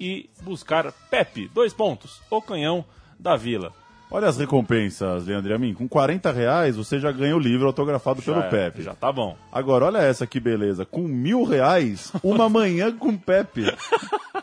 e 0.00 0.30
buscar 0.42 0.90
Pepe, 1.10 1.48
dois 1.48 1.74
pontos, 1.74 2.22
o 2.30 2.40
canhão 2.40 2.84
da 3.18 3.36
vila. 3.36 3.72
Olha 4.10 4.28
as 4.28 4.38
recompensas, 4.38 5.26
Leandro 5.26 5.54
Amin. 5.54 5.74
Com 5.74 5.88
40 5.88 6.30
reais 6.30 6.76
você 6.76 7.00
já 7.00 7.10
ganha 7.10 7.36
o 7.36 7.40
livro 7.40 7.66
autografado 7.66 8.22
pelo 8.22 8.40
Já 8.40 8.46
é, 8.46 8.50
Pepe. 8.50 8.82
Já 8.82 8.94
tá 8.94 9.10
bom. 9.10 9.36
Agora, 9.50 9.86
olha 9.86 9.98
essa 9.98 10.26
que 10.26 10.38
beleza. 10.38 10.86
Com 10.86 11.02
mil 11.02 11.42
reais, 11.42 12.12
uma 12.22 12.48
manhã 12.48 12.96
com 12.96 13.16
Pepe. 13.16 13.64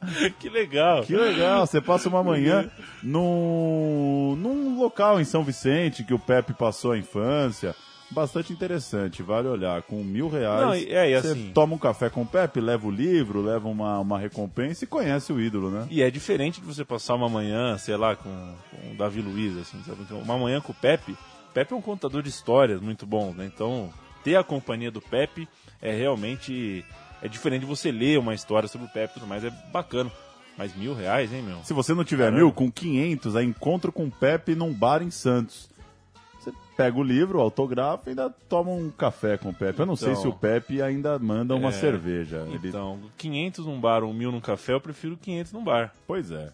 que 0.38 0.48
legal. 0.48 1.02
Que 1.02 1.16
legal, 1.16 1.66
você 1.66 1.80
passa 1.80 2.08
uma 2.08 2.22
manhã 2.24 2.70
num, 3.02 4.36
num 4.36 4.78
local 4.78 5.20
em 5.20 5.24
São 5.24 5.44
Vicente 5.44 6.04
que 6.04 6.14
o 6.14 6.18
Pepe 6.18 6.52
passou 6.54 6.92
a 6.92 6.98
infância. 6.98 7.74
Bastante 8.12 8.52
interessante, 8.52 9.22
vale 9.22 9.46
olhar. 9.46 9.82
Com 9.82 10.02
mil 10.02 10.28
reais, 10.28 10.60
Não, 10.62 10.72
é, 10.74 11.20
você 11.20 11.28
assim- 11.28 11.52
toma 11.54 11.76
um 11.76 11.78
café 11.78 12.10
com 12.10 12.22
o 12.22 12.26
Pepe, 12.26 12.60
leva 12.60 12.84
o 12.88 12.90
livro, 12.90 13.40
leva 13.40 13.68
uma, 13.68 14.00
uma 14.00 14.18
recompensa 14.18 14.82
e 14.82 14.86
conhece 14.88 15.32
o 15.32 15.40
ídolo, 15.40 15.70
né? 15.70 15.86
E 15.88 16.02
é 16.02 16.10
diferente 16.10 16.60
de 16.60 16.66
você 16.66 16.84
passar 16.84 17.14
uma 17.14 17.28
manhã, 17.28 17.78
sei 17.78 17.96
lá, 17.96 18.16
com, 18.16 18.54
com 18.70 18.90
o 18.92 18.96
Davi 18.96 19.20
Luiz, 19.20 19.56
assim, 19.58 19.80
sabe? 19.86 19.98
Então, 20.02 20.18
uma 20.18 20.36
manhã 20.36 20.60
com 20.60 20.72
o 20.72 20.74
Pepe. 20.74 21.16
Pepe 21.54 21.72
é 21.72 21.76
um 21.76 21.80
contador 21.80 22.20
de 22.20 22.28
histórias 22.30 22.80
muito 22.80 23.06
bom, 23.06 23.32
né? 23.32 23.44
Então, 23.46 23.90
ter 24.24 24.34
a 24.34 24.42
companhia 24.42 24.90
do 24.90 25.00
Pepe 25.00 25.48
é 25.80 25.92
realmente. 25.94 26.84
É 27.22 27.28
diferente 27.28 27.60
de 27.60 27.66
você 27.66 27.90
ler 27.92 28.18
uma 28.18 28.34
história 28.34 28.68
sobre 28.68 28.86
o 28.86 28.90
Pepe 28.90 29.12
e 29.12 29.14
tudo 29.14 29.26
mais, 29.26 29.44
é 29.44 29.50
bacana. 29.72 30.10
Mas 30.56 30.74
mil 30.76 30.94
reais, 30.94 31.32
hein, 31.32 31.42
meu? 31.42 31.58
Se 31.64 31.72
você 31.72 31.94
não 31.94 32.04
tiver 32.04 32.24
Caramba. 32.24 32.38
mil, 32.42 32.52
com 32.52 32.70
500, 32.70 33.36
é 33.36 33.42
encontro 33.42 33.90
com 33.92 34.04
o 34.06 34.10
Pepe 34.10 34.54
num 34.54 34.72
bar 34.72 35.02
em 35.02 35.10
Santos. 35.10 35.70
Você 36.38 36.52
pega 36.76 36.98
o 36.98 37.02
livro, 37.02 37.40
autografa 37.40 38.04
e 38.06 38.10
ainda 38.10 38.30
toma 38.48 38.70
um 38.70 38.90
café 38.90 39.36
com 39.38 39.50
o 39.50 39.54
Pepe. 39.54 39.80
Eu 39.80 39.86
não 39.86 39.96
sei 39.96 40.10
Então. 40.10 40.22
se 40.22 40.28
o 40.28 40.32
Pepe 40.32 40.82
ainda 40.82 41.18
manda 41.18 41.54
uma 41.54 41.68
É, 41.68 41.72
cerveja. 41.72 42.46
Ele- 42.50 42.68
Então, 42.68 42.98
500 43.16 43.66
num 43.66 43.80
bar 43.80 44.02
ou 44.02 44.12
mil 44.12 44.32
num 44.32 44.40
café, 44.40 44.72
eu 44.74 44.80
prefiro 44.80 45.16
500 45.16 45.52
num 45.52 45.62
bar. 45.64 45.92
Pois 46.06 46.30
é. 46.30 46.52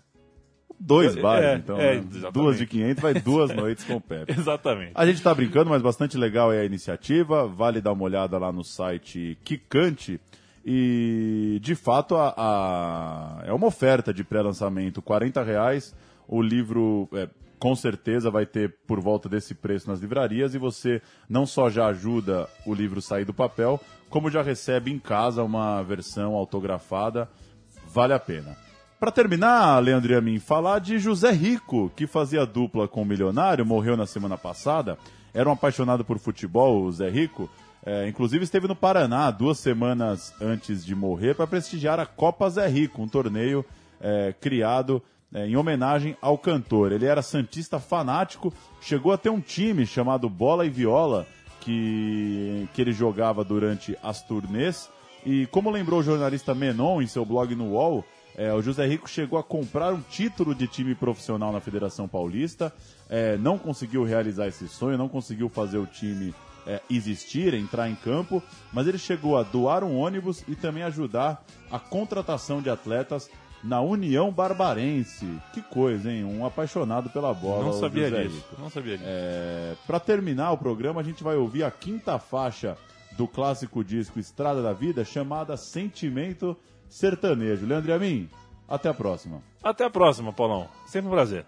Dois 0.79 1.17
É, 1.17 1.21
bares, 1.23 1.47
é, 1.49 1.55
então. 1.57 1.79
é, 1.81 1.95
né? 1.97 2.05
Duas 2.33 2.59
de 2.59 2.67
500 2.67 3.01
vai 3.03 3.15
duas 3.15 3.51
noites 3.55 3.83
com 3.85 3.95
o 3.95 4.01
Pepe. 4.01 4.31
Exatamente. 4.39 4.93
A 4.95 5.07
gente 5.07 5.23
tá 5.23 5.35
brincando, 5.35 5.71
mas 5.71 5.81
bastante 5.81 6.19
legal 6.19 6.53
é 6.53 6.61
a 6.61 6.65
iniciativa. 6.65 7.47
Vale 7.49 7.81
dar 7.81 7.93
uma 7.93 8.05
olhada 8.05 8.37
lá 8.39 8.53
no 8.53 8.63
site 8.63 9.39
Kikante. 9.43 10.21
E, 10.69 11.61
de 11.63 11.77
fato, 11.77 12.17
a, 12.17 12.35
a- 12.37 13.43
é 13.47 13.53
uma 13.53 13.69
oferta 13.69 14.13
de 14.13 14.25
pré-lançamento. 14.25 15.01
40 15.01 15.43
reais. 15.45 15.95
O 16.27 16.43
livro, 16.43 17.09
é, 17.13 17.29
com 17.57 17.77
certeza, 17.77 18.33
vai 18.33 18.45
ter 18.45 18.75
por 18.85 19.01
volta 19.01 19.29
desse 19.29 19.55
preço 19.55 19.89
nas 19.89 20.01
livrarias. 20.01 20.55
E 20.55 20.59
você 20.59 21.01
não 21.29 21.47
só 21.47 21.71
já 21.71 21.87
ajuda 21.87 22.49
o 22.67 22.75
livro 22.75 23.01
sair 23.01 23.25
do 23.25 23.33
papel, 23.33 23.81
como 24.11 24.29
já 24.29 24.43
recebe 24.43 24.91
em 24.91 24.99
casa 24.99 25.45
uma 25.45 25.83
versão 25.85 26.35
autografada. 26.35 27.29
Vale 27.87 28.13
a 28.13 28.19
pena. 28.19 28.57
Para 28.99 29.13
terminar, 29.13 29.79
Leandro 29.79 30.13
e 30.13 30.17
a 30.17 30.21
mim, 30.21 30.41
falar 30.41 30.81
de 30.81 30.99
José 30.99 31.31
Rico, 31.31 31.93
que 31.95 32.07
fazia 32.09 32.45
dupla 32.45 32.89
com 32.89 33.03
o 33.03 33.05
milionário, 33.05 33.65
morreu 33.65 33.97
na 33.97 34.07
semana 34.07 34.37
passada. 34.37 34.99
Era 35.33 35.49
um 35.49 35.53
apaixonado 35.53 36.05
por 36.05 36.19
futebol, 36.19 36.83
o 36.83 36.91
Zé 36.91 37.09
Rico. 37.09 37.49
É, 37.87 38.09
inclusive 38.09 38.43
esteve 38.43 38.67
no 38.67 38.75
Paraná 38.75 39.31
duas 39.31 39.61
semanas 39.61 40.35
antes 40.41 40.85
de 40.85 40.93
morrer 40.93 41.37
para 41.37 41.47
prestigiar 41.47 42.01
a 42.01 42.05
Copa 42.05 42.51
Zé 42.51 42.67
Rico, 42.67 43.01
um 43.01 43.07
torneio 43.07 43.65
é, 44.01 44.35
criado 44.41 45.01
é, 45.33 45.47
em 45.47 45.57
homenagem 45.57 46.17
ao 46.21 46.37
cantor. 46.37 46.91
Ele 46.91 47.07
era 47.07 47.23
santista 47.23 47.79
fanático, 47.79 48.53
chegou 48.81 49.13
a 49.13 49.17
ter 49.17 49.31
um 49.31 49.41
time 49.41 49.87
chamado 49.87 50.29
Bola 50.29 50.67
e 50.67 50.69
Viola, 50.69 51.29
que, 51.61 52.69
que 52.75 52.83
ele 52.83 52.91
jogava 52.91 53.45
durante 53.45 53.97
as 54.03 54.21
turnês. 54.21 54.91
E 55.25 55.47
como 55.47 55.71
lembrou 55.71 56.01
o 56.01 56.03
jornalista 56.03 56.57
Menon 56.57 57.01
em 57.01 57.07
seu 57.07 57.25
blog 57.25 57.55
no 57.55 57.75
UOL, 57.75 58.05
é, 58.37 58.53
o 58.53 58.61
José 58.61 58.85
Rico 58.85 59.09
chegou 59.09 59.39
a 59.39 59.45
comprar 59.45 59.95
um 59.95 60.01
título 60.01 60.57
de 60.57 60.67
time 60.67 60.95
profissional 60.97 61.53
na 61.53 61.61
Federação 61.61 62.09
Paulista, 62.09 62.73
é, 63.09 63.37
não 63.37 63.57
conseguiu 63.57 64.03
realizar 64.03 64.49
esse 64.49 64.67
sonho, 64.67 64.99
não 64.99 65.09
conseguiu 65.09 65.49
fazer 65.49 65.79
o 65.79 65.87
time 65.87 66.35
é, 66.67 66.81
existir, 66.91 67.55
entrar 67.55 67.89
em 67.89 67.95
campo, 67.95 68.43
mas 68.73 68.87
ele 68.87 68.99
chegou 68.99 69.37
a 69.37 69.43
doar 69.43 69.85
um 69.85 69.97
ônibus 69.97 70.43
e 70.49 70.55
também 70.55 70.83
ajudar 70.83 71.45
a 71.71 71.79
contratação 71.79 72.61
de 72.61 72.69
atletas 72.69 73.31
na 73.63 73.81
União 73.81 74.31
Barbarense. 74.31 75.27
Que 75.53 75.63
coisa, 75.63 76.11
hein? 76.11 76.25
Um 76.25 76.45
apaixonado 76.45 77.11
pela 77.11 77.33
bola. 77.33 77.65
Não 77.65 77.73
sabia 77.73 78.11
disso. 78.11 78.45
Não 78.59 78.71
sabia 78.71 78.97
disso. 78.97 79.09
É, 79.09 79.75
para 79.87 79.99
terminar 79.99 80.53
o 80.53 80.59
programa, 80.59 81.01
a 81.01 81.05
gente 81.05 81.23
vai 81.23 81.37
ouvir 81.37 81.65
a 81.65 81.71
quinta 81.71 82.19
faixa 82.19 82.77
do 83.17 83.27
clássico 83.27 83.83
disco 83.83 84.19
Estrada 84.19 84.63
da 84.63 84.73
Vida, 84.73 85.05
chamada 85.05 85.57
Sentimento 85.57 86.57
Sertanejo. 86.89 87.67
Leandro 87.67 87.91
e 87.91 87.95
a 87.95 87.99
mim, 87.99 88.29
até 88.69 88.89
a 88.89 88.95
próxima. 88.95 89.43
Até 89.63 89.85
a 89.85 89.91
próxima, 89.91 90.33
Paulão. 90.33 90.69
Sempre 90.87 91.09
um 91.09 91.13
prazer. 91.13 91.47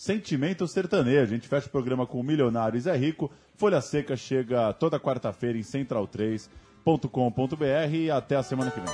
Sentimento 0.00 0.66
Sertanejo. 0.66 1.20
A 1.20 1.26
gente 1.26 1.46
fecha 1.46 1.66
o 1.66 1.70
programa 1.70 2.06
com 2.06 2.18
o 2.18 2.24
Milionário 2.24 2.78
e 2.78 2.80
Zé 2.80 2.96
Rico. 2.96 3.30
Folha 3.54 3.82
Seca 3.82 4.16
chega 4.16 4.72
toda 4.72 4.98
quarta-feira 4.98 5.58
em 5.58 5.60
central3.com.br 5.60 7.66
e 7.92 8.10
até 8.10 8.36
a 8.36 8.42
semana 8.42 8.70
que 8.70 8.80
vem. 8.80 8.88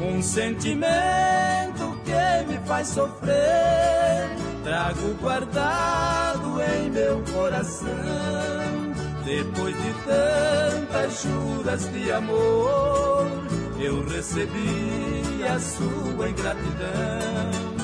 Um 0.00 0.22
sentimento 0.22 1.63
que 2.14 2.52
me 2.52 2.58
faz 2.66 2.88
sofrer, 2.88 4.30
trago 4.62 5.14
guardado 5.20 6.60
em 6.62 6.90
meu 6.90 7.22
coração. 7.32 7.88
Depois 9.24 9.74
de 9.74 9.94
tantas 10.04 11.22
juras 11.22 11.90
de 11.90 12.12
amor, 12.12 13.26
eu 13.80 14.06
recebi 14.06 15.44
a 15.48 15.58
sua 15.58 16.28
ingratidão. 16.28 17.74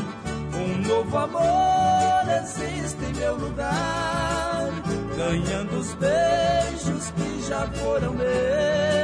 Um 0.55 0.87
novo 0.87 1.17
amor 1.17 2.29
existe 2.43 3.05
em 3.05 3.15
meu 3.15 3.37
lugar, 3.37 4.69
ganhando 5.17 5.79
os 5.79 5.95
beijos 5.95 7.11
que 7.17 7.43
já 7.49 7.67
foram 7.69 8.13
meus, 8.13 9.00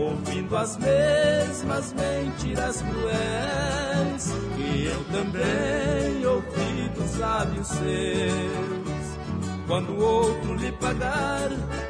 ouvindo 0.00 0.56
as 0.56 0.76
mesmas 0.76 1.92
mentiras 1.92 2.82
cruéis 2.82 4.32
que 4.56 4.86
eu 4.86 5.04
também 5.04 6.26
ouvi 6.26 6.88
dos 6.94 7.18
lábios 7.18 7.66
seus. 7.68 9.00
Quando 9.66 9.96
outro 9.98 10.54
lhe 10.54 10.72
pagar 10.72 11.48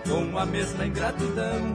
com 0.08 0.38
a 0.38 0.44
mesma 0.44 0.86
ingratidão, 0.86 1.72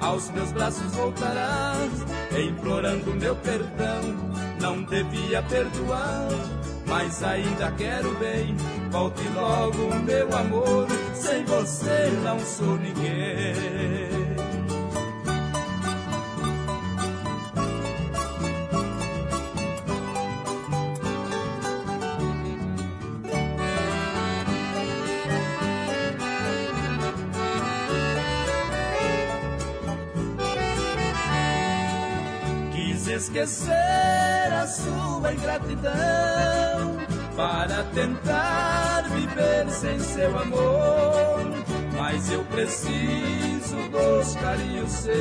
aos 0.00 0.30
meus 0.30 0.52
braços 0.52 0.94
voltarás, 0.94 1.90
implorando 2.38 3.14
meu 3.14 3.34
perdão. 3.36 4.30
Não 4.60 4.82
devia 4.82 5.42
perdoar, 5.42 6.28
mas 6.86 7.22
ainda 7.22 7.72
quero 7.72 8.14
bem. 8.16 8.54
Volte 8.90 9.26
logo, 9.34 9.94
meu 10.04 10.36
amor, 10.36 10.86
sem 11.14 11.44
você 11.44 12.12
não 12.22 12.38
sou 12.38 12.76
ninguém. 12.76 14.19
Esquecer 33.40 34.52
a 34.52 34.66
sua 34.66 35.32
ingratidão 35.32 36.98
para 37.36 37.84
tentar 37.94 39.04
viver 39.10 39.70
sem 39.70 39.98
seu 39.98 40.38
amor. 40.38 41.40
Mas 41.96 42.30
eu 42.30 42.44
preciso 42.44 43.76
dos 43.90 44.34
carinhos 44.36 44.90
seus, 44.90 45.12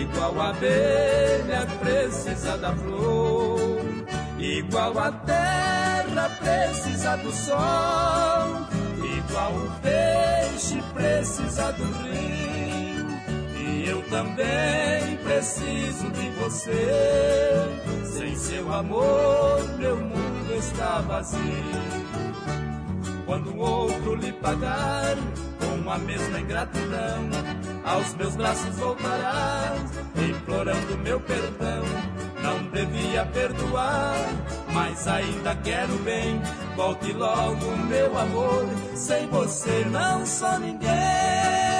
igual 0.00 0.40
a 0.40 0.50
abelha 0.50 1.66
precisa 1.80 2.56
da 2.58 2.74
flor, 2.74 3.60
igual 4.38 4.98
a 4.98 5.12
terra 5.12 6.30
precisa 6.40 7.16
do 7.16 7.32
sol, 7.32 8.66
igual 9.16 9.52
o 9.54 9.70
peixe 9.80 10.82
precisa 10.94 11.72
do 11.72 11.84
rio. 12.02 12.47
Eu 13.88 14.02
também 14.10 15.16
preciso 15.24 16.10
de 16.10 16.28
você. 16.38 17.64
Sem 18.04 18.36
seu 18.36 18.70
amor, 18.70 19.62
meu 19.78 19.96
mundo 19.96 20.54
está 20.58 21.00
vazio. 21.00 21.40
Quando 23.24 23.50
o 23.50 23.58
outro 23.58 24.14
lhe 24.14 24.30
pagar 24.32 25.16
com 25.58 25.90
a 25.90 25.96
mesma 25.98 26.38
ingratidão, 26.38 27.30
aos 27.82 28.14
meus 28.14 28.36
braços 28.36 28.76
voltarás, 28.76 29.80
implorando 30.16 30.98
meu 30.98 31.18
perdão. 31.20 31.84
Não 32.42 32.62
devia 32.70 33.24
perdoar, 33.26 34.16
mas 34.70 35.08
ainda 35.08 35.54
quero 35.56 35.94
bem. 36.00 36.40
Volte 36.76 37.12
logo, 37.12 37.76
meu 37.88 38.18
amor, 38.18 38.66
sem 38.94 39.26
você 39.28 39.86
não 39.90 40.26
sou 40.26 40.58
ninguém. 40.58 41.77